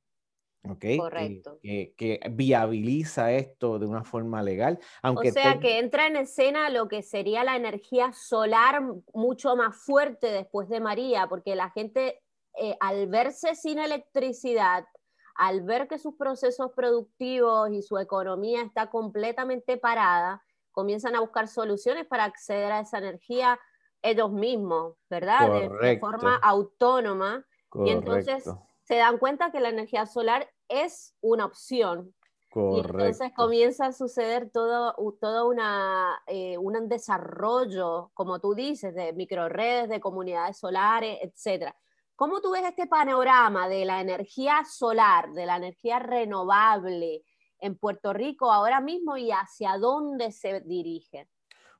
Correcto. 0.97 1.59
Que, 1.61 2.19
viabiliza 2.31 3.31
esto 3.31 3.79
de 3.79 3.85
una 3.85 4.03
forma 4.03 4.41
legal. 4.41 4.79
Aunque 5.01 5.29
o 5.29 5.31
sea, 5.31 5.59
que 5.59 5.79
entra 5.79 6.07
en 6.07 6.15
escena 6.15 6.69
lo 6.69 6.87
que 6.87 7.01
sería 7.01 7.43
la 7.43 7.55
energía 7.55 8.13
solar 8.13 8.81
mucho 9.13 9.55
más 9.55 9.75
fuerte 9.75 10.27
después 10.27 10.69
de 10.69 10.79
María, 10.79 11.27
porque 11.27 11.55
la 11.55 11.69
gente 11.71 12.21
eh, 12.59 12.75
al 12.79 13.07
verse 13.07 13.55
sin 13.55 13.79
electricidad, 13.79 14.85
al 15.35 15.61
ver 15.61 15.87
que 15.87 15.99
sus 15.99 16.15
procesos 16.15 16.71
productivos 16.71 17.69
y 17.71 17.81
su 17.81 17.97
economía 17.97 18.61
está 18.61 18.89
completamente 18.89 19.77
parada, 19.77 20.41
comienzan 20.71 21.15
a 21.15 21.19
buscar 21.19 21.47
soluciones 21.47 22.05
para 22.05 22.23
acceder 22.23 22.71
a 22.71 22.79
esa 22.79 22.97
energía 22.97 23.59
ellos 24.01 24.31
mismos, 24.31 24.95
¿verdad? 25.09 25.69
De, 25.81 25.99
forma 25.99 26.35
autónoma. 26.35 27.45
Y 27.85 27.89
entonces 27.89 28.49
se 28.83 28.95
dan 28.95 29.17
cuenta 29.17 29.51
que 29.51 29.59
la 29.59 29.69
energía 29.69 30.05
solar 30.05 30.49
es 30.69 31.15
una 31.21 31.45
opción. 31.45 32.13
Y 32.55 32.79
entonces 32.79 33.33
comienza 33.35 33.87
a 33.87 33.91
suceder 33.91 34.49
todo, 34.49 34.95
todo 35.19 35.49
una, 35.49 36.21
eh, 36.25 36.57
un 36.57 36.87
desarrollo, 36.87 38.11
como 38.13 38.39
tú 38.39 38.53
dices, 38.53 38.95
de 38.95 39.11
microredes, 39.11 39.89
de 39.89 39.99
comunidades 39.99 40.57
solares, 40.57 41.19
etc. 41.21 41.73
¿Cómo 42.15 42.39
tú 42.39 42.51
ves 42.51 42.63
este 42.63 42.87
panorama 42.87 43.67
de 43.67 43.83
la 43.83 43.99
energía 43.99 44.63
solar, 44.63 45.33
de 45.33 45.45
la 45.45 45.57
energía 45.57 45.99
renovable 45.99 47.23
en 47.59 47.75
Puerto 47.75 48.13
Rico 48.13 48.53
ahora 48.53 48.79
mismo 48.79 49.17
y 49.17 49.31
hacia 49.31 49.77
dónde 49.77 50.31
se 50.31 50.61
dirige? 50.61 51.27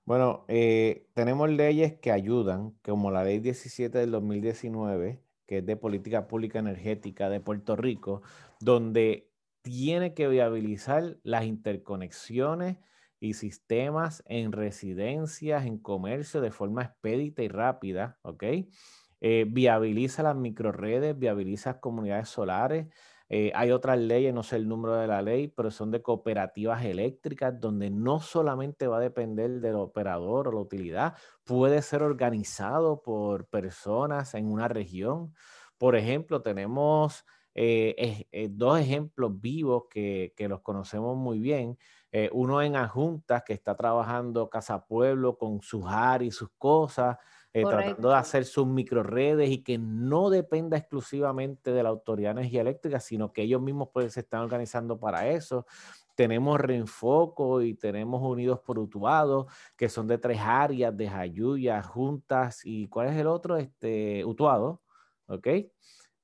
Bueno, 0.03 0.43
eh, 0.49 1.07
tenemos 1.13 1.49
leyes 1.49 1.93
que 1.99 2.11
ayudan, 2.11 2.71
como 2.83 3.11
la 3.11 3.23
ley 3.23 3.39
17 3.39 3.97
del 3.97 4.11
2019, 4.11 5.21
que 5.47 5.59
es 5.59 5.65
de 5.65 5.77
política 5.77 6.27
pública 6.27 6.59
energética 6.59 7.29
de 7.29 7.39
Puerto 7.39 7.77
Rico, 7.77 8.21
donde 8.59 9.31
tiene 9.61 10.13
que 10.13 10.27
viabilizar 10.27 11.17
las 11.23 11.45
interconexiones 11.45 12.77
y 13.21 13.35
sistemas 13.35 14.21
en 14.27 14.51
residencias, 14.51 15.65
en 15.65 15.77
comercio 15.77 16.41
de 16.41 16.51
forma 16.51 16.83
expedita 16.83 17.41
y 17.41 17.47
rápida, 17.47 18.19
¿ok? 18.21 18.43
Eh, 19.21 19.45
viabiliza 19.47 20.23
las 20.23 20.35
microredes, 20.35 21.17
viabiliza 21.17 21.79
comunidades 21.79 22.29
solares. 22.29 22.87
Eh, 23.27 23.51
hay 23.55 23.71
otras 23.71 23.97
leyes, 23.97 24.33
no 24.33 24.43
sé 24.43 24.57
el 24.57 24.67
número 24.67 24.95
de 24.97 25.07
la 25.07 25.21
ley, 25.21 25.47
pero 25.47 25.71
son 25.71 25.89
de 25.89 26.01
cooperativas 26.01 26.85
eléctricas 26.85 27.59
donde 27.59 27.89
no 27.89 28.19
solamente 28.19 28.87
va 28.87 28.97
a 28.97 28.99
depender 28.99 29.61
del 29.61 29.75
operador 29.75 30.47
o 30.47 30.51
la 30.51 30.59
utilidad, 30.59 31.15
puede 31.43 31.81
ser 31.81 32.03
organizado 32.03 33.01
por 33.01 33.47
personas 33.47 34.35
en 34.35 34.51
una 34.51 34.67
región. 34.67 35.33
Por 35.77 35.95
ejemplo, 35.95 36.41
tenemos 36.43 37.25
eh, 37.55 38.25
dos 38.51 38.79
ejemplos 38.79 39.41
vivos 39.41 39.85
que, 39.89 40.33
los 40.47 40.61
conocemos 40.61 41.17
muy 41.17 41.39
bien. 41.39 41.77
Uno 42.31 42.61
en 42.61 42.77
Ajuntas, 42.77 43.43
que 43.43 43.53
está 43.53 43.75
trabajando 43.75 44.49
Casa 44.49 44.85
Pueblo 44.85 45.37
con 45.37 45.61
sus 45.61 45.83
áreas 45.85 46.33
y 46.33 46.37
sus 46.37 46.49
cosas, 46.57 47.17
tratando 47.63 48.09
de 48.09 48.15
hacer 48.15 48.45
sus 48.45 48.67
microredes 48.67 49.49
y 49.49 49.63
que 49.63 49.77
no 49.77 50.29
dependa 50.29 50.77
exclusivamente 50.77 51.71
de 51.71 51.83
la 51.83 51.89
Autoridad 51.89 52.35
de 52.35 52.41
Energía 52.41 52.61
Eléctrica, 52.61 52.99
sino 52.99 53.31
que 53.31 53.43
ellos 53.43 53.61
mismos 53.61 53.89
pues, 53.93 54.13
se 54.13 54.21
están 54.21 54.41
organizando 54.41 54.99
para 54.99 55.29
eso. 55.29 55.65
Tenemos 56.15 56.59
Reenfoco 56.59 57.61
y 57.61 57.73
tenemos 57.73 58.21
Unidos 58.21 58.59
por 58.59 58.79
Utuado, 58.79 59.47
que 59.75 59.89
son 59.89 60.07
de 60.07 60.17
tres 60.17 60.39
áreas, 60.41 60.95
de 60.95 61.09
Jayuya, 61.09 61.81
Juntas 61.83 62.61
y 62.63 62.87
¿cuál 62.87 63.09
es 63.09 63.17
el 63.17 63.27
otro? 63.27 63.57
Este, 63.57 64.23
Utuado, 64.25 64.81
¿ok? 65.27 65.47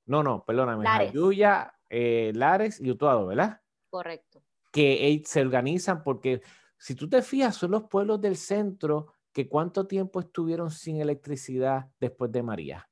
No, 0.06 0.22
no, 0.22 0.44
perdóname. 0.44 0.86
Jayuya, 0.86 1.74
eh, 1.88 2.32
Lares 2.34 2.80
y 2.80 2.90
Utuado, 2.90 3.26
¿verdad? 3.26 3.60
Correcto. 3.90 4.42
Que 4.72 5.22
se 5.26 5.42
organizan 5.42 6.02
porque 6.02 6.40
si 6.78 6.94
tú 6.94 7.08
te 7.08 7.22
fijas, 7.22 7.54
son 7.54 7.70
los 7.70 7.84
pueblos 7.84 8.20
del 8.20 8.36
centro 8.36 9.14
que 9.32 9.48
cuánto 9.48 9.86
tiempo 9.86 10.20
estuvieron 10.20 10.70
sin 10.70 11.00
electricidad 11.00 11.90
después 11.98 12.30
de 12.32 12.42
María. 12.42 12.88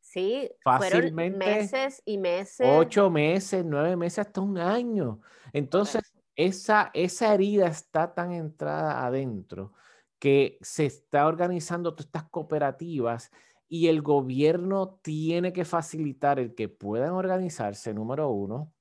Sí, 0.00 0.50
fácilmente 0.62 1.38
meses 1.38 2.00
y 2.04 2.16
meses. 2.16 2.66
Ocho 2.70 3.10
meses, 3.10 3.64
nueve 3.64 3.96
meses, 3.96 4.20
hasta 4.20 4.40
un 4.40 4.56
año. 4.56 5.20
Entonces, 5.52 6.02
esa, 6.36 6.90
esa 6.94 7.34
herida 7.34 7.66
está 7.66 8.14
tan 8.14 8.32
entrada 8.32 9.04
adentro 9.04 9.72
que 10.18 10.58
se 10.62 10.86
está 10.86 11.26
organizando 11.26 11.94
todas 11.94 12.06
estas 12.06 12.30
cooperativas 12.30 13.30
y 13.68 13.88
el 13.88 14.00
gobierno 14.00 15.00
tiene 15.02 15.52
que 15.52 15.64
facilitar 15.64 16.38
el 16.38 16.54
que 16.54 16.68
puedan 16.68 17.12
organizarse, 17.12 17.92
número 17.92 18.30
uno. 18.30 18.72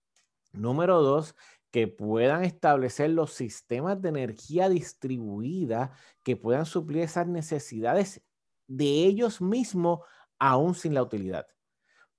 Número 0.54 1.02
dos, 1.02 1.36
que 1.76 1.90
puedan 1.90 2.46
establecer 2.46 3.10
los 3.10 3.34
sistemas 3.34 4.02
de 4.02 4.08
energía 4.08 4.70
distribuida 4.70 5.92
que 6.24 6.38
puedan 6.38 6.66
suplir 6.66 7.04
esas 7.04 7.28
necesidades 7.28 8.24
de 8.66 8.86
ellos 8.86 9.42
mismos, 9.42 10.00
aún 10.40 10.74
sin 10.74 10.94
la 10.94 11.04
utilidad. 11.04 11.48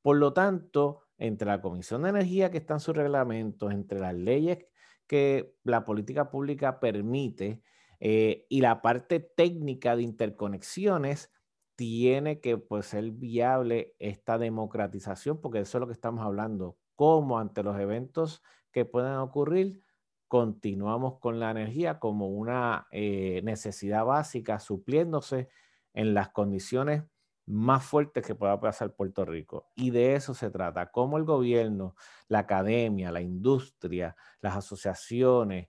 Por 0.02 0.18
lo 0.18 0.34
tanto, 0.34 1.04
entre 1.16 1.48
la 1.48 1.62
Comisión 1.62 2.02
de 2.02 2.10
Energía 2.10 2.50
que 2.50 2.58
está 2.58 2.74
en 2.74 2.80
sus 2.80 2.94
reglamentos, 2.94 3.72
entre 3.72 3.98
las 3.98 4.12
leyes 4.12 4.58
que 5.06 5.56
la 5.64 5.86
política 5.86 6.30
pública 6.30 6.78
permite 6.78 7.62
eh, 7.98 8.44
y 8.50 8.60
la 8.60 8.82
parte 8.82 9.20
técnica 9.20 9.96
de 9.96 10.02
interconexiones, 10.02 11.32
tiene 11.76 12.42
que 12.42 12.58
pues, 12.58 12.84
ser 12.84 13.10
viable 13.10 13.94
esta 14.00 14.36
democratización, 14.36 15.40
porque 15.40 15.60
eso 15.60 15.78
es 15.78 15.80
lo 15.80 15.86
que 15.86 15.94
estamos 15.94 16.26
hablando, 16.26 16.76
cómo 16.94 17.38
ante 17.38 17.62
los 17.62 17.80
eventos 17.80 18.42
que 18.76 18.84
puedan 18.84 19.16
ocurrir, 19.20 19.82
continuamos 20.28 21.18
con 21.18 21.40
la 21.40 21.50
energía 21.50 21.98
como 21.98 22.28
una 22.28 22.86
eh, 22.90 23.40
necesidad 23.42 24.04
básica, 24.04 24.58
supliéndose 24.58 25.48
en 25.94 26.12
las 26.12 26.28
condiciones 26.28 27.04
más 27.46 27.86
fuertes 27.86 28.26
que 28.26 28.34
pueda 28.34 28.60
pasar 28.60 28.94
Puerto 28.94 29.24
Rico. 29.24 29.70
Y 29.76 29.92
de 29.92 30.14
eso 30.14 30.34
se 30.34 30.50
trata, 30.50 30.90
cómo 30.90 31.16
el 31.16 31.24
gobierno, 31.24 31.96
la 32.28 32.40
academia, 32.40 33.10
la 33.10 33.22
industria, 33.22 34.14
las 34.42 34.56
asociaciones, 34.56 35.68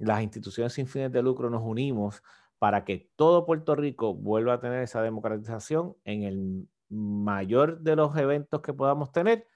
las 0.00 0.20
instituciones 0.20 0.72
sin 0.72 0.88
fines 0.88 1.12
de 1.12 1.22
lucro 1.22 1.50
nos 1.50 1.62
unimos 1.62 2.24
para 2.58 2.84
que 2.84 3.12
todo 3.14 3.46
Puerto 3.46 3.76
Rico 3.76 4.16
vuelva 4.16 4.54
a 4.54 4.60
tener 4.60 4.82
esa 4.82 5.00
democratización 5.00 5.94
en 6.02 6.24
el 6.24 6.68
mayor 6.88 7.78
de 7.82 7.94
los 7.94 8.16
eventos 8.16 8.62
que 8.62 8.72
podamos 8.74 9.12
tener, 9.12 9.46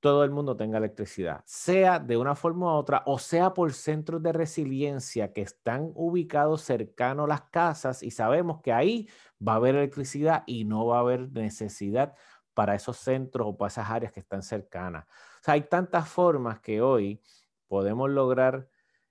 todo 0.00 0.24
el 0.24 0.30
mundo 0.30 0.56
tenga 0.56 0.78
electricidad, 0.78 1.42
sea 1.46 1.98
de 1.98 2.16
una 2.16 2.34
forma 2.34 2.66
u 2.66 2.76
otra 2.78 3.02
o 3.06 3.18
sea 3.18 3.54
por 3.54 3.72
centros 3.72 4.22
de 4.22 4.32
resiliencia 4.32 5.32
que 5.32 5.42
están 5.42 5.92
ubicados 5.94 6.62
cercanos 6.62 7.24
a 7.24 7.28
las 7.28 7.42
casas 7.42 8.02
y 8.02 8.10
sabemos 8.10 8.60
que 8.62 8.72
ahí 8.72 9.08
va 9.46 9.52
a 9.52 9.56
haber 9.56 9.76
electricidad 9.76 10.42
y 10.46 10.64
no 10.64 10.86
va 10.86 10.96
a 10.98 11.00
haber 11.00 11.30
necesidad 11.32 12.14
para 12.54 12.74
esos 12.74 12.96
centros 12.96 13.46
o 13.48 13.56
para 13.56 13.68
esas 13.68 13.90
áreas 13.90 14.12
que 14.12 14.20
están 14.20 14.42
cercanas. 14.42 15.06
O 15.06 15.44
sea, 15.44 15.54
hay 15.54 15.62
tantas 15.62 16.08
formas 16.08 16.60
que 16.60 16.82
hoy 16.82 17.22
podemos 17.68 18.10
lograr 18.10 18.68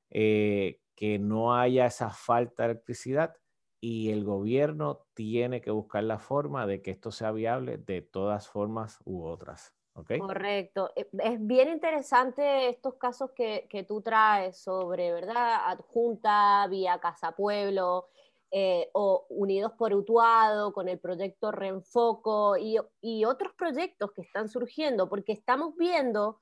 eh, 0.09 0.81
que 0.95 1.19
no 1.19 1.55
haya 1.55 1.85
esa 1.85 2.09
falta 2.09 2.63
de 2.63 2.71
electricidad 2.71 3.35
y 3.81 4.11
el 4.11 4.23
gobierno 4.25 5.05
tiene 5.13 5.61
que 5.61 5.71
buscar 5.71 6.03
la 6.03 6.19
forma 6.19 6.67
de 6.67 6.81
que 6.81 6.91
esto 6.91 7.11
sea 7.11 7.31
viable 7.31 7.77
de 7.77 8.01
todas 8.01 8.47
formas 8.47 8.99
u 9.05 9.23
otras. 9.23 9.73
Correcto. 10.19 10.91
Eh, 10.95 11.07
es 11.23 11.45
bien 11.45 11.69
interesante 11.69 12.69
estos 12.69 12.95
casos 12.95 13.31
que, 13.31 13.85
tú 13.87 14.01
traes 14.01 14.57
sobre, 14.57 15.11
¿verdad? 15.11 15.61
Adjunta, 15.65 16.67
vía 16.67 16.99
Casa 16.99 17.31
Pueblo, 17.31 18.07
eh, 18.51 18.89
o 18.93 19.25
Unidos 19.29 19.73
por 19.77 19.93
Utuado, 19.93 20.73
con 20.73 20.89
el 20.89 20.99
proyecto 20.99 21.51
Reenfoco 21.51 22.57
y, 22.57 22.77
y 23.01 23.25
otros 23.25 23.53
proyectos 23.53 24.11
que 24.13 24.21
están 24.21 24.49
surgiendo, 24.49 25.07
porque 25.07 25.33
estamos 25.33 25.75
viendo 25.75 26.41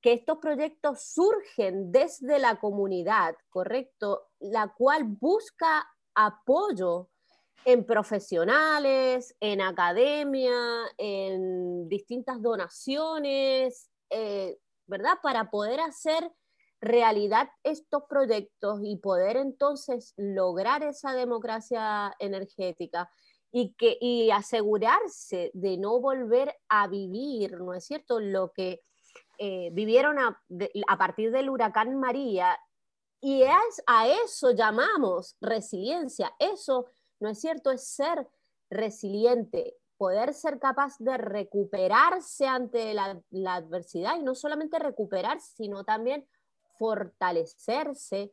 que 0.00 0.12
estos 0.12 0.38
proyectos 0.38 1.02
surgen 1.02 1.90
desde 1.90 2.38
la 2.38 2.56
comunidad, 2.60 3.34
¿correcto? 3.48 4.28
La 4.38 4.68
cual 4.68 5.04
busca 5.04 5.88
apoyo 6.14 7.08
en 7.64 7.84
profesionales, 7.84 9.36
en 9.40 9.60
academia, 9.60 10.52
en 10.96 11.88
distintas 11.88 12.40
donaciones, 12.40 13.90
eh, 14.10 14.58
¿verdad? 14.86 15.18
Para 15.22 15.50
poder 15.50 15.80
hacer 15.80 16.30
realidad 16.80 17.48
estos 17.64 18.04
proyectos 18.08 18.80
y 18.82 18.96
poder 18.96 19.36
entonces 19.36 20.14
lograr 20.16 20.82
esa 20.82 21.12
democracia 21.12 22.14
energética 22.18 23.10
y, 23.50 23.74
que, 23.74 23.98
y 24.00 24.30
asegurarse 24.30 25.50
de 25.54 25.76
no 25.76 26.00
volver 26.00 26.54
a 26.68 26.86
vivir, 26.86 27.58
¿no 27.58 27.74
es 27.74 27.84
cierto?, 27.84 28.20
lo 28.20 28.52
que 28.52 28.82
eh, 29.38 29.70
vivieron 29.72 30.18
a, 30.18 30.40
a, 30.88 30.98
partir 30.98 31.30
del 31.30 31.48
huracán 31.48 31.98
María. 31.98 32.58
Y 33.20 33.42
es, 33.42 33.82
a 33.86 34.06
eso 34.06 34.52
llamamos 34.52 35.36
resiliencia, 35.40 36.32
eso 36.38 36.86
¿no 37.20 37.28
es 37.28 37.40
cierto? 37.40 37.70
Es 37.70 37.88
ser 37.88 38.26
resiliente, 38.70 39.76
poder 39.96 40.34
ser 40.34 40.58
capaz 40.58 40.98
de 40.98 41.16
recuperarse 41.16 42.46
ante 42.46 42.94
la, 42.94 43.20
adversidad 43.46 44.16
y 44.16 44.22
no 44.22 44.34
solamente 44.34 44.78
recuperarse, 44.78 45.54
sino 45.56 45.84
también 45.84 46.26
fortalecerse 46.78 48.32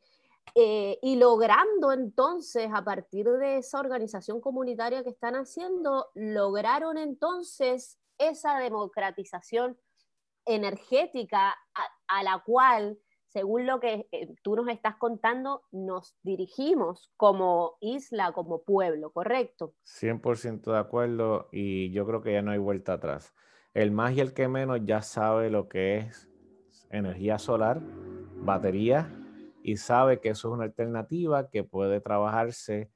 eh, 0.54 1.00
y 1.02 1.15
logrando 1.15 1.91
entonces, 1.91 2.69
a 2.74 2.84
partir 2.84 3.28
de 3.30 3.58
esa 3.58 3.80
organización 3.80 4.39
comunitaria 4.39 5.04
que 5.04 5.10
están 5.10 5.36
haciendo, 5.36 6.12
lograron 6.13 6.98
entonces 6.98 7.98
esa 8.19 8.60
democratización 8.60 9.78
energética 10.45 11.56
a 12.08 12.24
la 12.24 12.43
cual 12.45 13.00
según 13.36 13.65
lo 13.65 13.82
que 13.82 14.08
eh, 14.13 14.34
tú 14.43 14.56
nos 14.56 14.69
estás 14.69 14.95
contando, 14.95 15.63
nos 15.74 16.15
dirigimos 16.24 17.12
como 17.17 17.76
isla, 17.82 18.32
como 18.32 18.63
pueblo, 18.63 19.12
¿correcto? 19.12 19.74
100% 19.84 20.71
de 20.71 20.78
acuerdo 20.78 21.50
y 21.52 21.91
yo 21.91 22.06
creo 22.08 22.21
que 22.21 22.32
ya 22.32 22.41
no 22.41 22.52
hay 22.52 22.60
vuelta 22.60 22.93
atrás. 22.93 23.34
El 23.74 23.91
más 23.91 24.13
y 24.13 24.21
el 24.21 24.34
que 24.34 24.48
menos 24.48 24.80
ya 24.86 25.02
sabe 25.02 25.50
lo 25.50 25.67
que 25.67 25.98
es 25.98 26.30
energía 26.91 27.38
solar, 27.38 27.82
batería 28.38 29.12
y 29.62 29.76
sabe 29.76 30.21
que 30.21 30.30
eso 30.30 30.48
es 30.48 30.54
una 30.54 30.63
alternativa 30.63 31.50
que 31.50 31.65
puede 31.65 32.00
trabajarse 32.00 32.89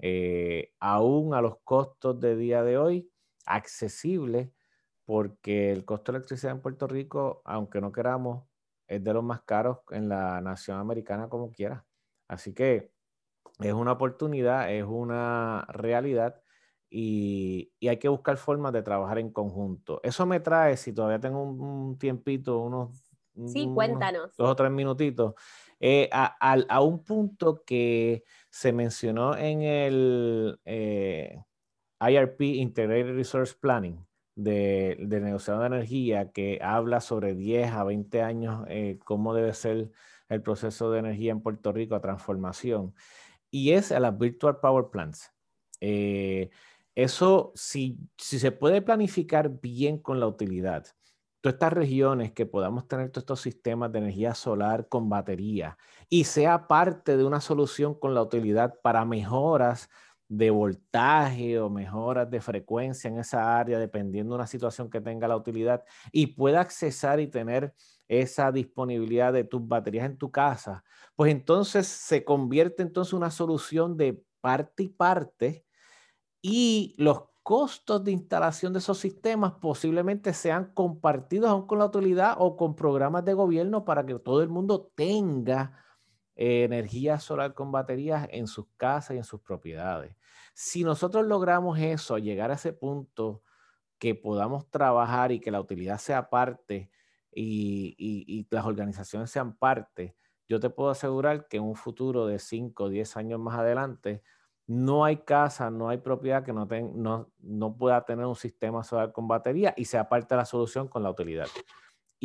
eh, 0.00 0.72
aún 0.80 1.34
a 1.34 1.40
los 1.40 1.60
costos 1.62 2.18
de 2.18 2.34
día 2.34 2.64
de 2.64 2.78
hoy, 2.78 3.08
accesible, 3.46 4.52
porque 5.04 5.70
el 5.70 5.84
costo 5.84 6.10
de 6.10 6.18
electricidad 6.18 6.50
en 6.50 6.62
Puerto 6.62 6.88
Rico, 6.88 7.42
aunque 7.44 7.80
no 7.80 7.92
queramos, 7.92 8.42
es 8.86 9.02
de 9.02 9.12
los 9.12 9.24
más 9.24 9.42
caros 9.42 9.78
en 9.90 10.08
la 10.08 10.40
nación 10.40 10.78
americana 10.78 11.28
como 11.28 11.50
quiera. 11.50 11.84
Así 12.28 12.52
que 12.54 12.92
es 13.60 13.72
una 13.72 13.92
oportunidad, 13.92 14.72
es 14.72 14.84
una 14.84 15.66
realidad 15.68 16.40
y, 16.90 17.72
hay 17.86 17.98
que 17.98 18.08
buscar 18.08 18.36
formas 18.36 18.72
de 18.72 18.82
trabajar 18.82 19.18
en 19.18 19.30
conjunto. 19.30 20.00
Eso 20.02 20.26
me 20.26 20.40
trae, 20.40 20.76
si 20.76 20.92
todavía 20.92 21.18
tengo 21.18 21.42
un, 21.42 21.98
tiempito, 21.98 22.58
unos, 22.58 22.90
sí, 23.46 23.68
cuéntanos. 23.74 24.36
dos 24.36 24.50
o 24.50 24.56
tres 24.56 24.70
minutitos, 24.70 25.34
eh, 25.80 26.08
a, 26.12 26.80
un 26.80 27.02
punto 27.04 27.64
que 27.64 28.24
se 28.48 28.72
mencionó 28.72 29.36
en 29.36 29.62
el 29.62 30.60
eh, 30.64 31.42
IRP, 32.00 32.40
Integrated 32.42 33.14
Resource 33.14 33.54
Planning, 33.60 34.04
de, 34.36 34.96
de 35.00 35.20
de 35.20 35.66
energía 35.66 36.32
que 36.32 36.58
habla 36.62 37.00
sobre 37.00 37.34
10 37.34 37.72
a 37.72 37.84
20 37.84 38.22
años 38.22 38.64
eh, 38.68 38.98
cómo 39.04 39.34
debe 39.34 39.54
ser 39.54 39.90
el 40.28 40.42
proceso 40.42 40.90
de 40.90 40.98
energía 41.00 41.32
en 41.32 41.40
Puerto 41.40 41.72
Rico 41.72 41.94
a 41.94 42.00
transformación. 42.00 42.94
Y 43.50 43.72
es 43.72 43.92
a 43.92 44.00
las 44.00 44.18
virtual 44.18 44.58
power 44.60 44.86
plants. 44.90 45.32
Eh, 45.80 46.50
eso, 46.94 47.52
si, 47.54 47.98
si 48.16 48.38
se 48.38 48.52
puede 48.52 48.82
planificar 48.82 49.60
bien 49.60 49.98
con 49.98 50.20
la 50.20 50.26
utilidad, 50.26 50.86
todas 51.40 51.54
estas 51.54 51.72
regiones 51.72 52.32
que 52.32 52.46
podamos 52.46 52.88
tener 52.88 53.10
todos 53.10 53.22
estos 53.22 53.40
sistemas 53.42 53.92
de 53.92 53.98
energía 53.98 54.34
solar 54.34 54.88
con 54.88 55.10
batería 55.10 55.76
y 56.08 56.24
sea 56.24 56.66
parte 56.66 57.16
de 57.16 57.24
una 57.24 57.40
solución 57.40 57.94
con 57.94 58.14
la 58.14 58.22
utilidad 58.22 58.80
para 58.82 59.04
mejoras 59.04 59.90
de 60.28 60.50
voltaje 60.50 61.58
o 61.60 61.70
mejoras 61.70 62.30
de 62.30 62.40
frecuencia 62.40 63.08
en 63.08 63.18
esa 63.18 63.58
área, 63.58 63.78
dependiendo 63.78 64.34
de 64.34 64.36
una 64.36 64.46
situación 64.46 64.90
que 64.90 65.00
tenga 65.00 65.28
la 65.28 65.36
utilidad, 65.36 65.84
y 66.12 66.28
pueda 66.28 66.60
accesar 66.60 67.20
y 67.20 67.28
tener 67.28 67.74
esa 68.08 68.52
disponibilidad 68.52 69.32
de 69.32 69.44
tus 69.44 69.66
baterías 69.66 70.06
en 70.06 70.18
tu 70.18 70.30
casa, 70.30 70.84
pues 71.16 71.32
entonces 71.32 71.86
se 71.86 72.24
convierte 72.24 72.82
entonces 72.82 73.12
una 73.14 73.30
solución 73.30 73.96
de 73.96 74.22
parte 74.40 74.84
y 74.84 74.88
parte 74.88 75.64
y 76.42 76.94
los 76.98 77.22
costos 77.42 78.02
de 78.04 78.12
instalación 78.12 78.72
de 78.72 78.78
esos 78.80 78.98
sistemas 78.98 79.52
posiblemente 79.60 80.32
sean 80.32 80.72
compartidos 80.74 81.50
aún 81.50 81.66
con 81.66 81.78
la 81.78 81.86
utilidad 81.86 82.36
o 82.38 82.56
con 82.56 82.74
programas 82.74 83.24
de 83.24 83.34
gobierno 83.34 83.84
para 83.84 84.04
que 84.04 84.18
todo 84.18 84.42
el 84.42 84.48
mundo 84.48 84.90
tenga 84.94 85.83
energía 86.36 87.18
solar 87.18 87.54
con 87.54 87.70
baterías 87.70 88.26
en 88.30 88.46
sus 88.46 88.66
casas 88.76 89.14
y 89.14 89.18
en 89.18 89.24
sus 89.24 89.40
propiedades. 89.40 90.16
Si 90.52 90.84
nosotros 90.84 91.26
logramos 91.26 91.78
eso, 91.78 92.18
llegar 92.18 92.50
a 92.50 92.54
ese 92.54 92.72
punto 92.72 93.42
que 93.98 94.14
podamos 94.14 94.68
trabajar 94.70 95.32
y 95.32 95.40
que 95.40 95.50
la 95.50 95.60
utilidad 95.60 95.98
sea 95.98 96.28
parte 96.28 96.90
y, 97.32 98.46
las 98.50 98.64
organizaciones 98.64 99.30
sean 99.30 99.56
parte, 99.56 100.16
yo 100.48 100.60
te 100.60 100.70
puedo 100.70 100.90
asegurar 100.90 101.48
que 101.48 101.56
en 101.56 101.64
un 101.64 101.74
futuro 101.74 102.26
de 102.26 102.38
5 102.38 102.84
o 102.84 102.88
10 102.88 103.16
años 103.16 103.40
más 103.40 103.58
adelante, 103.58 104.22
no 104.66 105.04
hay 105.04 105.18
casa, 105.18 105.70
no 105.70 105.88
hay 105.88 105.98
propiedad 105.98 106.44
que 106.44 106.52
no, 106.52 106.66
no, 106.94 107.30
no 107.38 107.76
pueda 107.76 108.04
tener 108.04 108.24
un 108.26 108.36
sistema 108.36 108.82
solar 108.82 109.12
con 109.12 109.28
batería 109.28 109.74
y 109.76 109.84
sea 109.84 110.08
parte 110.08 110.34
de 110.34 110.38
la 110.38 110.44
solución 110.44 110.88
con 110.88 111.02
la 111.02 111.10
utilidad. 111.10 111.48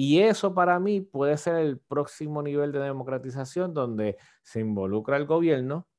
Y 0.01 0.21
eso 0.21 0.53
para 0.53 0.79
mí 0.79 1.01
puede 1.01 1.35
ser 1.35 1.55
el 1.55 1.77
próximo 1.77 2.41
nivel 2.41 2.71
de 2.71 2.79
democratización 2.79 3.73
donde 3.73 4.15
se 4.43 4.61
involucra 4.61 5.17
el 5.17 5.25
gobierno, 5.25 5.89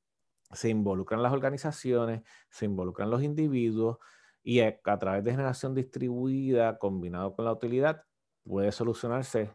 se 0.52 0.70
involucran 0.70 1.22
las 1.22 1.34
organizaciones, 1.34 2.22
se 2.48 2.64
involucran 2.64 3.10
los 3.10 3.22
individuos 3.22 3.98
y 4.42 4.60
a, 4.60 4.80
través 4.80 5.22
de 5.22 5.32
generación 5.32 5.74
distribuida 5.74 6.78
combinado 6.78 7.36
con 7.36 7.44
la 7.44 7.52
utilidad 7.52 8.02
puede 8.42 8.72
solucionarse 8.72 9.52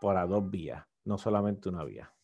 por 0.00 0.28
dos 0.28 0.48
vías, 0.48 0.86
no 1.04 1.18
solamente 1.18 1.68
una 1.68 1.82
vía. 1.82 2.14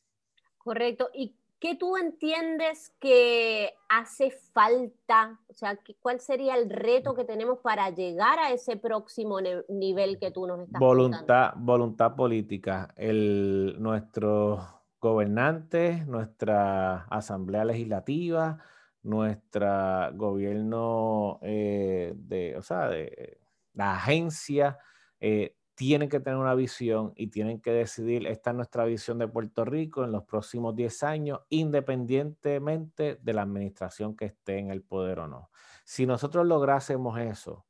Correcto. 0.59 1.11
¿Y 1.13 1.37
¿qué 1.59 1.75
tú 1.75 1.97
entiendes 1.97 2.93
que 3.01 3.73
hace 3.89 4.31
falta? 4.31 5.41
O 5.49 5.55
sea, 5.55 5.79
¿cuál 6.01 6.21
sería 6.21 6.57
el 6.57 6.71
reto 6.71 7.15
que 7.15 7.25
tenemos 7.25 7.59
para 7.59 7.91
llegar 7.91 8.39
a 8.39 8.53
ese 8.53 8.77
próximo 8.77 9.39
nivel 9.69 10.19
que 10.19 10.31
tú 10.31 10.47
nos 10.47 10.61
estás 10.61 10.81
Voluntad, 10.81 11.55
voluntad 11.57 12.15
política. 12.15 12.93
El, 12.97 13.77
nuestros 13.79 14.61
gobernantes, 15.01 16.07
nuestra 16.07 17.05
asamblea 17.05 17.65
legislativa, 17.65 18.59
nuestro 19.03 20.13
gobierno 20.15 21.39
eh, 21.43 22.13
de, 22.17 22.57
o 22.57 22.63
sea, 22.63 22.89
de 22.89 23.39
la 23.75 23.97
agencia, 23.97 24.79
eh, 25.21 25.55
tienen 25.77 26.09
que 26.09 26.21
tener 26.21 26.39
una 26.39 26.55
visión 26.55 27.13
y 27.17 27.29
tienen 27.29 27.61
que 27.61 27.71
decidir, 27.71 28.27
esta 28.27 28.51
es 28.51 28.57
nuestra 28.57 28.85
visión 28.87 29.19
de 29.19 29.29
Puerto 29.29 29.65
Rico 29.65 30.05
en 30.05 30.11
los 30.11 30.25
próximos 30.25 30.75
10 30.75 31.03
años, 31.05 31.41
independientemente 31.51 33.21
de 33.23 33.33
la 33.35 33.43
administración 33.43 34.17
que 34.17 34.25
esté 34.25 34.59
en 34.59 34.71
el 34.71 34.83
poder 34.83 35.21
o 35.21 35.29
no. 35.29 35.51
Si 35.85 36.07
nosotros 36.07 36.47
lográsemos 36.47 37.19
eso, 37.21 37.67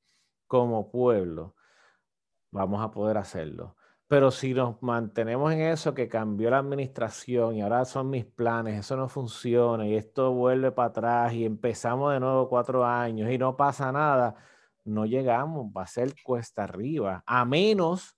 como 0.46 0.88
pueblo, 0.88 1.56
vamos 2.52 2.80
a 2.80 2.92
poder 2.92 3.18
hacerlo. 3.18 3.76
Pero 4.08 4.30
si 4.30 4.54
nos 4.54 4.80
mantenemos 4.82 5.52
en 5.52 5.62
eso 5.62 5.92
que 5.92 6.08
cambió 6.08 6.48
la 6.50 6.58
administración 6.58 7.56
y 7.56 7.62
ahora 7.62 7.84
son 7.84 8.08
mis 8.08 8.24
planes, 8.24 8.78
eso 8.78 8.96
no 8.96 9.08
funciona 9.08 9.84
y 9.84 9.96
esto 9.96 10.32
vuelve 10.32 10.70
para 10.70 10.90
atrás 10.90 11.32
y 11.32 11.44
empezamos 11.44 12.12
de 12.12 12.20
nuevo 12.20 12.48
cuatro 12.48 12.86
años 12.86 13.28
y 13.32 13.36
no 13.38 13.56
pasa 13.56 13.90
nada, 13.90 14.36
no 14.86 15.06
llegamos, 15.06 15.66
va 15.76 15.82
a 15.82 15.86
ser 15.86 16.14
cuesta 16.22 16.64
arriba, 16.64 17.22
a 17.26 17.44
menos 17.44 18.16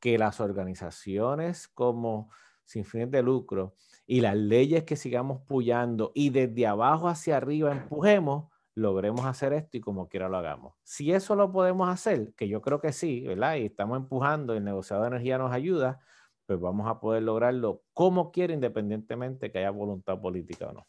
que 0.00 0.18
las 0.18 0.40
organizaciones 0.40 1.68
como 1.68 2.30
sin 2.64 2.84
fines 2.84 3.10
de 3.10 3.22
lucro 3.22 3.74
y 4.06 4.20
las 4.20 4.36
leyes 4.36 4.84
que 4.84 4.96
sigamos 4.96 5.42
puyando 5.42 6.12
y 6.14 6.30
desde 6.30 6.66
abajo 6.66 7.08
hacia 7.08 7.36
arriba 7.36 7.72
empujemos, 7.72 8.50
logremos 8.74 9.24
hacer 9.24 9.52
esto 9.52 9.76
y 9.76 9.80
como 9.80 10.08
quiera 10.08 10.28
lo 10.28 10.36
hagamos. 10.36 10.74
Si 10.82 11.12
eso 11.12 11.36
lo 11.36 11.52
podemos 11.52 11.88
hacer, 11.88 12.34
que 12.34 12.48
yo 12.48 12.60
creo 12.60 12.80
que 12.80 12.92
sí, 12.92 13.26
¿verdad? 13.26 13.56
Y 13.56 13.66
estamos 13.66 13.96
empujando, 13.96 14.54
el 14.54 14.64
negociado 14.64 15.02
de 15.02 15.08
energía 15.08 15.38
nos 15.38 15.52
ayuda, 15.52 16.00
pues 16.46 16.60
vamos 16.60 16.88
a 16.88 17.00
poder 17.00 17.22
lograrlo 17.22 17.82
como 17.92 18.30
quiera, 18.30 18.52
independientemente 18.52 19.50
que 19.50 19.58
haya 19.58 19.70
voluntad 19.70 20.20
política 20.20 20.68
o 20.68 20.72
no. 20.72 20.86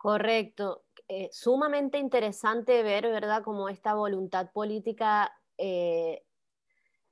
Correcto. 0.00 0.84
Eh, 1.08 1.28
sumamente 1.30 1.98
interesante 1.98 2.82
ver, 2.82 3.02
¿verdad?, 3.02 3.42
cómo 3.44 3.68
esta 3.68 3.92
voluntad 3.92 4.50
política 4.50 5.30
eh, 5.58 6.22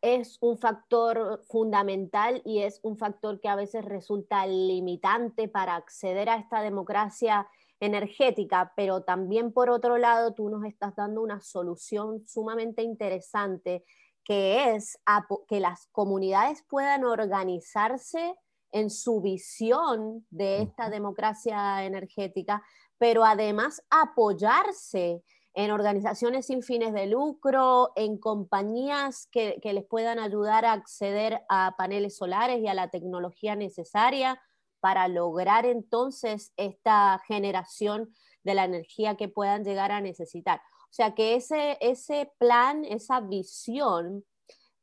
es 0.00 0.38
un 0.40 0.56
factor 0.56 1.44
fundamental 1.48 2.40
y 2.46 2.60
es 2.62 2.80
un 2.82 2.96
factor 2.96 3.40
que 3.40 3.48
a 3.48 3.56
veces 3.56 3.84
resulta 3.84 4.46
limitante 4.46 5.48
para 5.48 5.76
acceder 5.76 6.30
a 6.30 6.36
esta 6.36 6.62
democracia 6.62 7.46
energética, 7.78 8.72
pero 8.74 9.02
también 9.02 9.52
por 9.52 9.68
otro 9.68 9.98
lado 9.98 10.32
tú 10.32 10.48
nos 10.48 10.64
estás 10.64 10.96
dando 10.96 11.20
una 11.20 11.42
solución 11.42 12.26
sumamente 12.26 12.82
interesante 12.82 13.84
que 14.24 14.74
es 14.74 14.98
que 15.46 15.60
las 15.60 15.88
comunidades 15.92 16.64
puedan 16.70 17.04
organizarse 17.04 18.34
en 18.72 18.90
su 18.90 19.20
visión 19.20 20.26
de 20.30 20.62
esta 20.62 20.90
democracia 20.90 21.84
energética, 21.84 22.62
pero 22.98 23.24
además 23.24 23.82
apoyarse 23.90 25.22
en 25.54 25.70
organizaciones 25.70 26.46
sin 26.46 26.62
fines 26.62 26.92
de 26.92 27.06
lucro, 27.06 27.92
en 27.96 28.18
compañías 28.18 29.28
que, 29.32 29.58
que, 29.62 29.72
les 29.72 29.84
puedan 29.84 30.18
ayudar 30.18 30.64
a 30.64 30.72
acceder 30.72 31.42
a 31.48 31.74
paneles 31.76 32.16
solares 32.16 32.60
y 32.60 32.68
a 32.68 32.74
la 32.74 32.90
tecnología 32.90 33.56
necesaria 33.56 34.40
para 34.80 35.08
lograr 35.08 35.66
entonces 35.66 36.52
esta 36.56 37.20
generación 37.26 38.14
de 38.44 38.54
la 38.54 38.64
energía 38.64 39.16
que 39.16 39.28
puedan 39.28 39.64
llegar 39.64 39.90
a 39.90 40.00
necesitar. 40.00 40.60
O 40.84 40.92
sea 40.92 41.14
que 41.14 41.34
ese, 41.34 41.76
ese 41.80 42.32
plan, 42.38 42.84
esa 42.84 43.20
visión, 43.20 44.24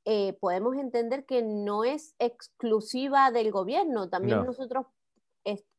eh, 0.05 0.33
podemos 0.39 0.75
entender 0.75 1.25
que 1.25 1.41
no 1.41 1.83
es 1.83 2.15
exclusiva 2.19 3.31
del 3.31 3.51
gobierno, 3.51 4.09
también 4.09 4.45
nosotros 4.45 4.85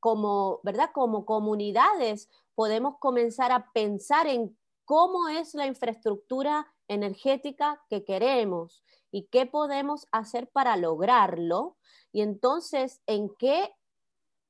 como, 0.01 0.61
¿verdad? 0.63 0.91
como 0.93 1.25
comunidades 1.25 2.29
podemos 2.55 2.99
comenzar 2.99 3.53
a 3.53 3.71
pensar 3.73 4.27
en 4.27 4.57
cómo 4.85 5.29
es 5.29 5.55
la 5.55 5.67
infraestructura 5.67 6.73
energética 6.89 7.83
que 7.89 8.05
queremos 8.05 8.85
y 9.11 9.27
qué 9.27 9.47
podemos 9.47 10.07
hacer 10.13 10.49
para 10.49 10.77
lograrlo. 10.77 11.77
Y 12.13 12.23
entonces 12.23 13.03
en 13.07 13.29
qué 13.37 13.75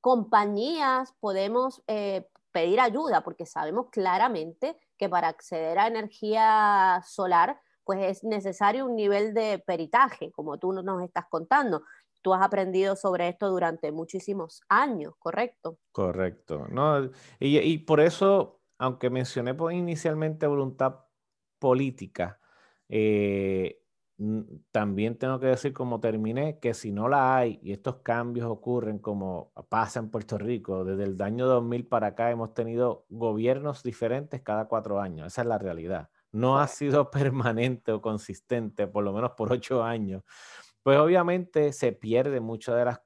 compañías 0.01 1.13
podemos 1.19 1.83
eh, 1.87 2.27
pedir 2.51 2.79
ayuda, 2.79 3.21
porque 3.21 3.45
sabemos 3.45 3.87
claramente 3.89 4.79
que 4.97 5.09
para 5.09 5.27
acceder 5.27 5.79
a 5.79 5.87
energía 5.87 7.03
solar, 7.05 7.59
pues 7.87 8.01
es 8.03 8.23
necesario 8.25 8.85
un 8.85 8.95
nivel 8.97 9.33
de 9.33 9.63
peritaje, 9.65 10.31
como 10.33 10.59
tú 10.59 10.73
nos 10.73 11.01
estás 11.01 11.25
contando. 11.29 11.83
Tú 12.21 12.33
has 12.33 12.45
aprendido 12.45 12.97
sobre 12.97 13.29
esto 13.29 13.49
durante 13.49 13.93
muchísimos 13.93 14.61
años, 14.67 15.13
¿correcto? 15.17 15.79
Correcto. 15.93 16.67
No, 16.69 17.09
y, 17.39 17.77
por 17.79 18.01
eso, 18.01 18.61
aunque 18.77 19.09
mencioné 19.09 19.55
inicialmente 19.71 20.45
voluntad 20.47 21.05
política, 21.59 22.41
eh, 22.89 23.81
también 24.71 25.17
tengo 25.17 25.39
que 25.39 25.45
decir, 25.47 25.71
como 25.71 26.01
terminé, 26.01 26.59
que 26.59 26.73
si 26.73 26.91
no 26.91 27.07
la 27.07 27.37
hay 27.37 27.59
y 27.61 27.71
estos 27.71 27.97
cambios 27.97 28.47
ocurren 28.49 28.99
como 28.99 29.53
pasa 29.69 29.99
en 29.99 30.09
Puerto 30.09 30.37
Rico, 30.37 30.83
desde 30.83 31.05
el 31.05 31.21
año 31.21 31.45
2000 31.45 31.87
para 31.87 32.07
acá 32.07 32.31
hemos 32.31 32.53
tenido 32.53 33.05
gobiernos 33.09 33.81
diferentes 33.81 34.41
cada 34.41 34.67
cuatro 34.67 34.99
años. 34.99 35.27
Esa 35.27 35.43
es 35.43 35.47
la 35.47 35.57
realidad. 35.57 36.09
No 36.37 36.59
ha 36.59 36.67
sido 36.67 37.09
permanente 37.11 37.91
o 37.91 38.01
consistente, 38.01 38.87
por 38.87 39.03
lo 39.03 39.13
menos 39.13 39.31
por 39.31 39.51
ocho 39.51 39.83
años. 39.83 40.23
Pues 40.83 40.97
obviamente 40.99 41.73
se 41.73 41.91
pierde 41.91 42.39
mucho 42.39 42.75
de, 42.75 42.85
las, 42.85 43.01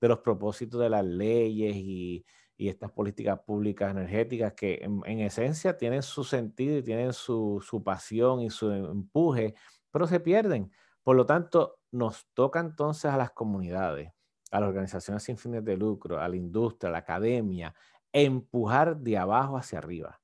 de 0.00 0.08
los 0.08 0.18
propósitos 0.18 0.80
de 0.80 0.90
las 0.90 1.04
leyes 1.04 1.74
y, 1.76 2.26
y 2.56 2.68
estas 2.68 2.90
políticas 2.92 3.40
públicas 3.40 3.90
energéticas 3.92 4.52
que 4.54 4.80
en, 4.82 5.00
en, 5.06 5.20
esencia 5.20 5.76
tienen 5.76 6.02
su 6.02 6.24
sentido 6.24 6.78
y 6.78 6.82
tienen 6.82 7.12
su, 7.12 7.64
su 7.66 7.82
pasión 7.82 8.40
y 8.42 8.50
su 8.50 8.70
empuje 8.70 9.54
pero 9.92 10.06
se 10.06 10.20
pierden. 10.20 10.72
Por 11.04 11.16
lo 11.16 11.26
tanto, 11.26 11.78
nos 11.92 12.26
toca 12.34 12.60
entonces 12.60 13.10
a 13.12 13.16
las 13.16 13.32
comunidades, 13.32 14.10
a 14.50 14.60
las 14.60 14.68
organizaciones 14.68 15.22
sin 15.22 15.36
fines 15.36 15.64
de 15.64 15.76
lucro, 15.76 16.18
a 16.18 16.28
la 16.28 16.36
industria, 16.36 16.88
a 16.88 16.92
la 16.92 16.98
academia, 16.98 17.74
empujar 18.12 18.96
de 18.96 19.18
abajo 19.18 19.56
hacia 19.56 19.78
arriba 19.78 20.21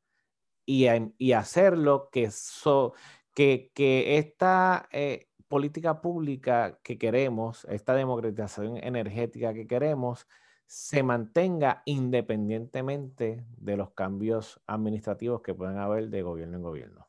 y, 0.69 0.87
y 1.17 1.33
hacerlo 1.33 2.11
que, 2.13 2.29
que, 3.35 3.73
que 3.75 4.19
esta 4.19 4.87
eh, 4.93 5.31
política 5.49 6.03
pública 6.03 6.79
que 6.83 6.99
queremos, 6.99 7.65
esta 7.71 7.95
democratización 7.95 8.77
energética 8.77 9.55
que 9.55 9.67
queremos, 9.67 10.29
se 10.67 11.03
mantenga 11.03 11.83
independientemente 11.87 13.47
de 13.57 13.77
los 13.79 13.93
cambios 13.93 14.61
administrativos 14.67 15.41
que 15.41 15.55
pueden 15.55 15.79
haber 15.79 16.11
de 16.11 16.21
gobierno 16.21 16.59
en 16.59 16.63
gobierno. 16.63 17.09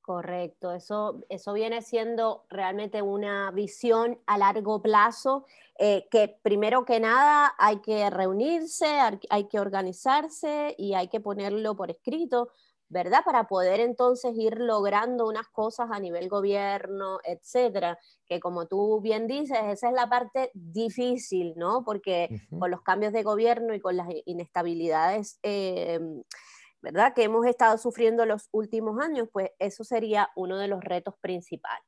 Correcto, 0.00 0.72
eso, 0.72 1.20
eso 1.28 1.52
viene 1.52 1.82
siendo 1.82 2.44
realmente 2.50 3.00
una 3.02 3.52
visión 3.52 4.18
a 4.26 4.36
largo 4.36 4.82
plazo, 4.82 5.46
eh, 5.78 6.08
que 6.10 6.36
primero 6.42 6.84
que 6.84 6.98
nada 6.98 7.54
hay 7.56 7.78
que 7.78 8.10
reunirse, 8.10 8.98
hay 9.30 9.44
que 9.44 9.60
organizarse 9.60 10.74
y 10.76 10.94
hay 10.94 11.06
que 11.06 11.20
ponerlo 11.20 11.76
por 11.76 11.92
escrito, 11.92 12.48
¿verdad? 12.92 13.22
Para 13.24 13.44
poder 13.44 13.80
entonces 13.80 14.36
ir 14.36 14.58
logrando 14.58 15.26
unas 15.26 15.48
cosas 15.48 15.88
a 15.90 15.98
nivel 15.98 16.28
gobierno, 16.28 17.20
etcétera, 17.24 17.98
que 18.26 18.38
como 18.38 18.66
tú 18.66 19.00
bien 19.00 19.26
dices, 19.26 19.58
esa 19.66 19.88
es 19.88 19.94
la 19.94 20.10
parte 20.10 20.50
difícil, 20.52 21.54
¿no? 21.56 21.84
Porque 21.84 22.28
con 22.58 22.70
los 22.70 22.82
cambios 22.82 23.14
de 23.14 23.22
gobierno 23.22 23.74
y 23.74 23.80
con 23.80 23.96
las 23.96 24.08
inestabilidades 24.26 25.38
eh, 25.42 25.98
¿verdad? 26.82 27.14
Que 27.14 27.22
hemos 27.22 27.46
estado 27.46 27.78
sufriendo 27.78 28.26
los 28.26 28.48
últimos 28.50 29.00
años, 29.00 29.28
pues 29.32 29.50
eso 29.58 29.84
sería 29.84 30.30
uno 30.34 30.58
de 30.58 30.68
los 30.68 30.82
retos 30.82 31.14
principales. 31.20 31.86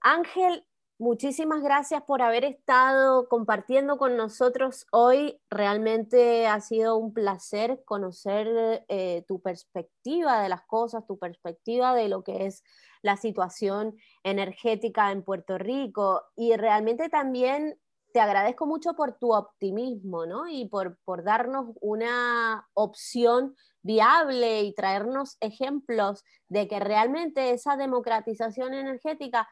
Ángel, 0.00 0.64
muchísimas 0.98 1.62
gracias 1.62 2.02
por 2.02 2.22
haber 2.22 2.44
estado 2.44 3.28
compartiendo 3.28 3.98
con 3.98 4.16
nosotros 4.16 4.86
hoy. 4.90 5.40
Realmente 5.48 6.46
ha 6.46 6.60
sido 6.60 6.96
un 6.96 7.14
placer 7.14 7.82
conocer 7.84 8.84
eh, 8.88 9.24
tu 9.26 9.40
perspectiva 9.40 10.42
de 10.42 10.48
las 10.48 10.62
cosas, 10.62 11.06
tu 11.06 11.18
perspectiva 11.18 11.94
de 11.94 12.08
lo 12.08 12.22
que 12.24 12.46
es 12.46 12.62
la 13.02 13.16
situación 13.16 13.96
energética 14.24 15.12
en 15.12 15.22
Puerto 15.22 15.56
Rico 15.56 16.24
y 16.36 16.56
realmente 16.56 17.08
también 17.08 17.78
te 18.12 18.20
agradezco 18.20 18.66
mucho 18.66 18.94
por 18.94 19.18
tu 19.18 19.34
optimismo, 19.34 20.26
¿no? 20.26 20.48
Y 20.48 20.66
por, 20.68 20.98
por 21.04 21.22
darnos 21.22 21.76
una 21.80 22.66
opción 22.74 23.54
viable 23.82 24.62
y 24.62 24.74
traernos 24.74 25.36
ejemplos 25.40 26.24
de 26.48 26.66
que 26.68 26.80
realmente 26.80 27.50
esa 27.50 27.76
democratización 27.76 28.74
energética 28.74 29.48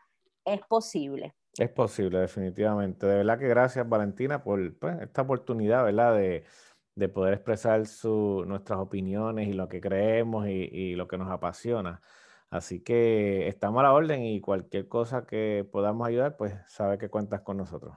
es 0.46 0.60
posible. 0.66 1.34
Es 1.58 1.70
posible, 1.70 2.18
definitivamente. 2.20 3.06
De 3.06 3.16
verdad 3.16 3.38
que 3.38 3.48
gracias, 3.48 3.88
Valentina, 3.88 4.42
por 4.42 4.78
pues, 4.78 5.00
esta 5.02 5.22
oportunidad, 5.22 5.84
¿verdad? 5.84 6.14
De, 6.14 6.44
de 6.94 7.08
poder 7.08 7.34
expresar 7.34 7.86
su, 7.86 8.44
nuestras 8.46 8.78
opiniones 8.78 9.48
y 9.48 9.52
lo 9.52 9.68
que 9.68 9.80
creemos 9.80 10.46
y, 10.46 10.68
y, 10.72 10.94
lo 10.94 11.08
que 11.08 11.18
nos 11.18 11.30
apasiona. 11.30 12.00
Así 12.50 12.82
que 12.82 13.48
estamos 13.48 13.80
a 13.80 13.84
la 13.84 13.92
orden 13.92 14.22
y 14.22 14.40
cualquier 14.40 14.88
cosa 14.88 15.26
que 15.26 15.68
podamos 15.70 16.06
ayudar, 16.06 16.36
pues 16.36 16.54
sabe 16.68 16.98
que 16.98 17.08
cuentas 17.08 17.40
con 17.40 17.56
nosotros. 17.56 17.96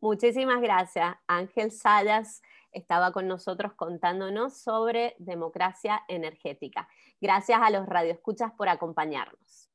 Muchísimas 0.00 0.60
gracias. 0.60 1.16
Ángel 1.26 1.72
Sayas 1.72 2.42
estaba 2.72 3.12
con 3.12 3.26
nosotros 3.26 3.72
contándonos 3.74 4.56
sobre 4.56 5.16
democracia 5.18 6.02
energética. 6.08 6.88
Gracias 7.20 7.60
a 7.60 7.70
los 7.70 7.86
radioescuchas 7.86 8.52
por 8.52 8.68
acompañarnos. 8.68 9.67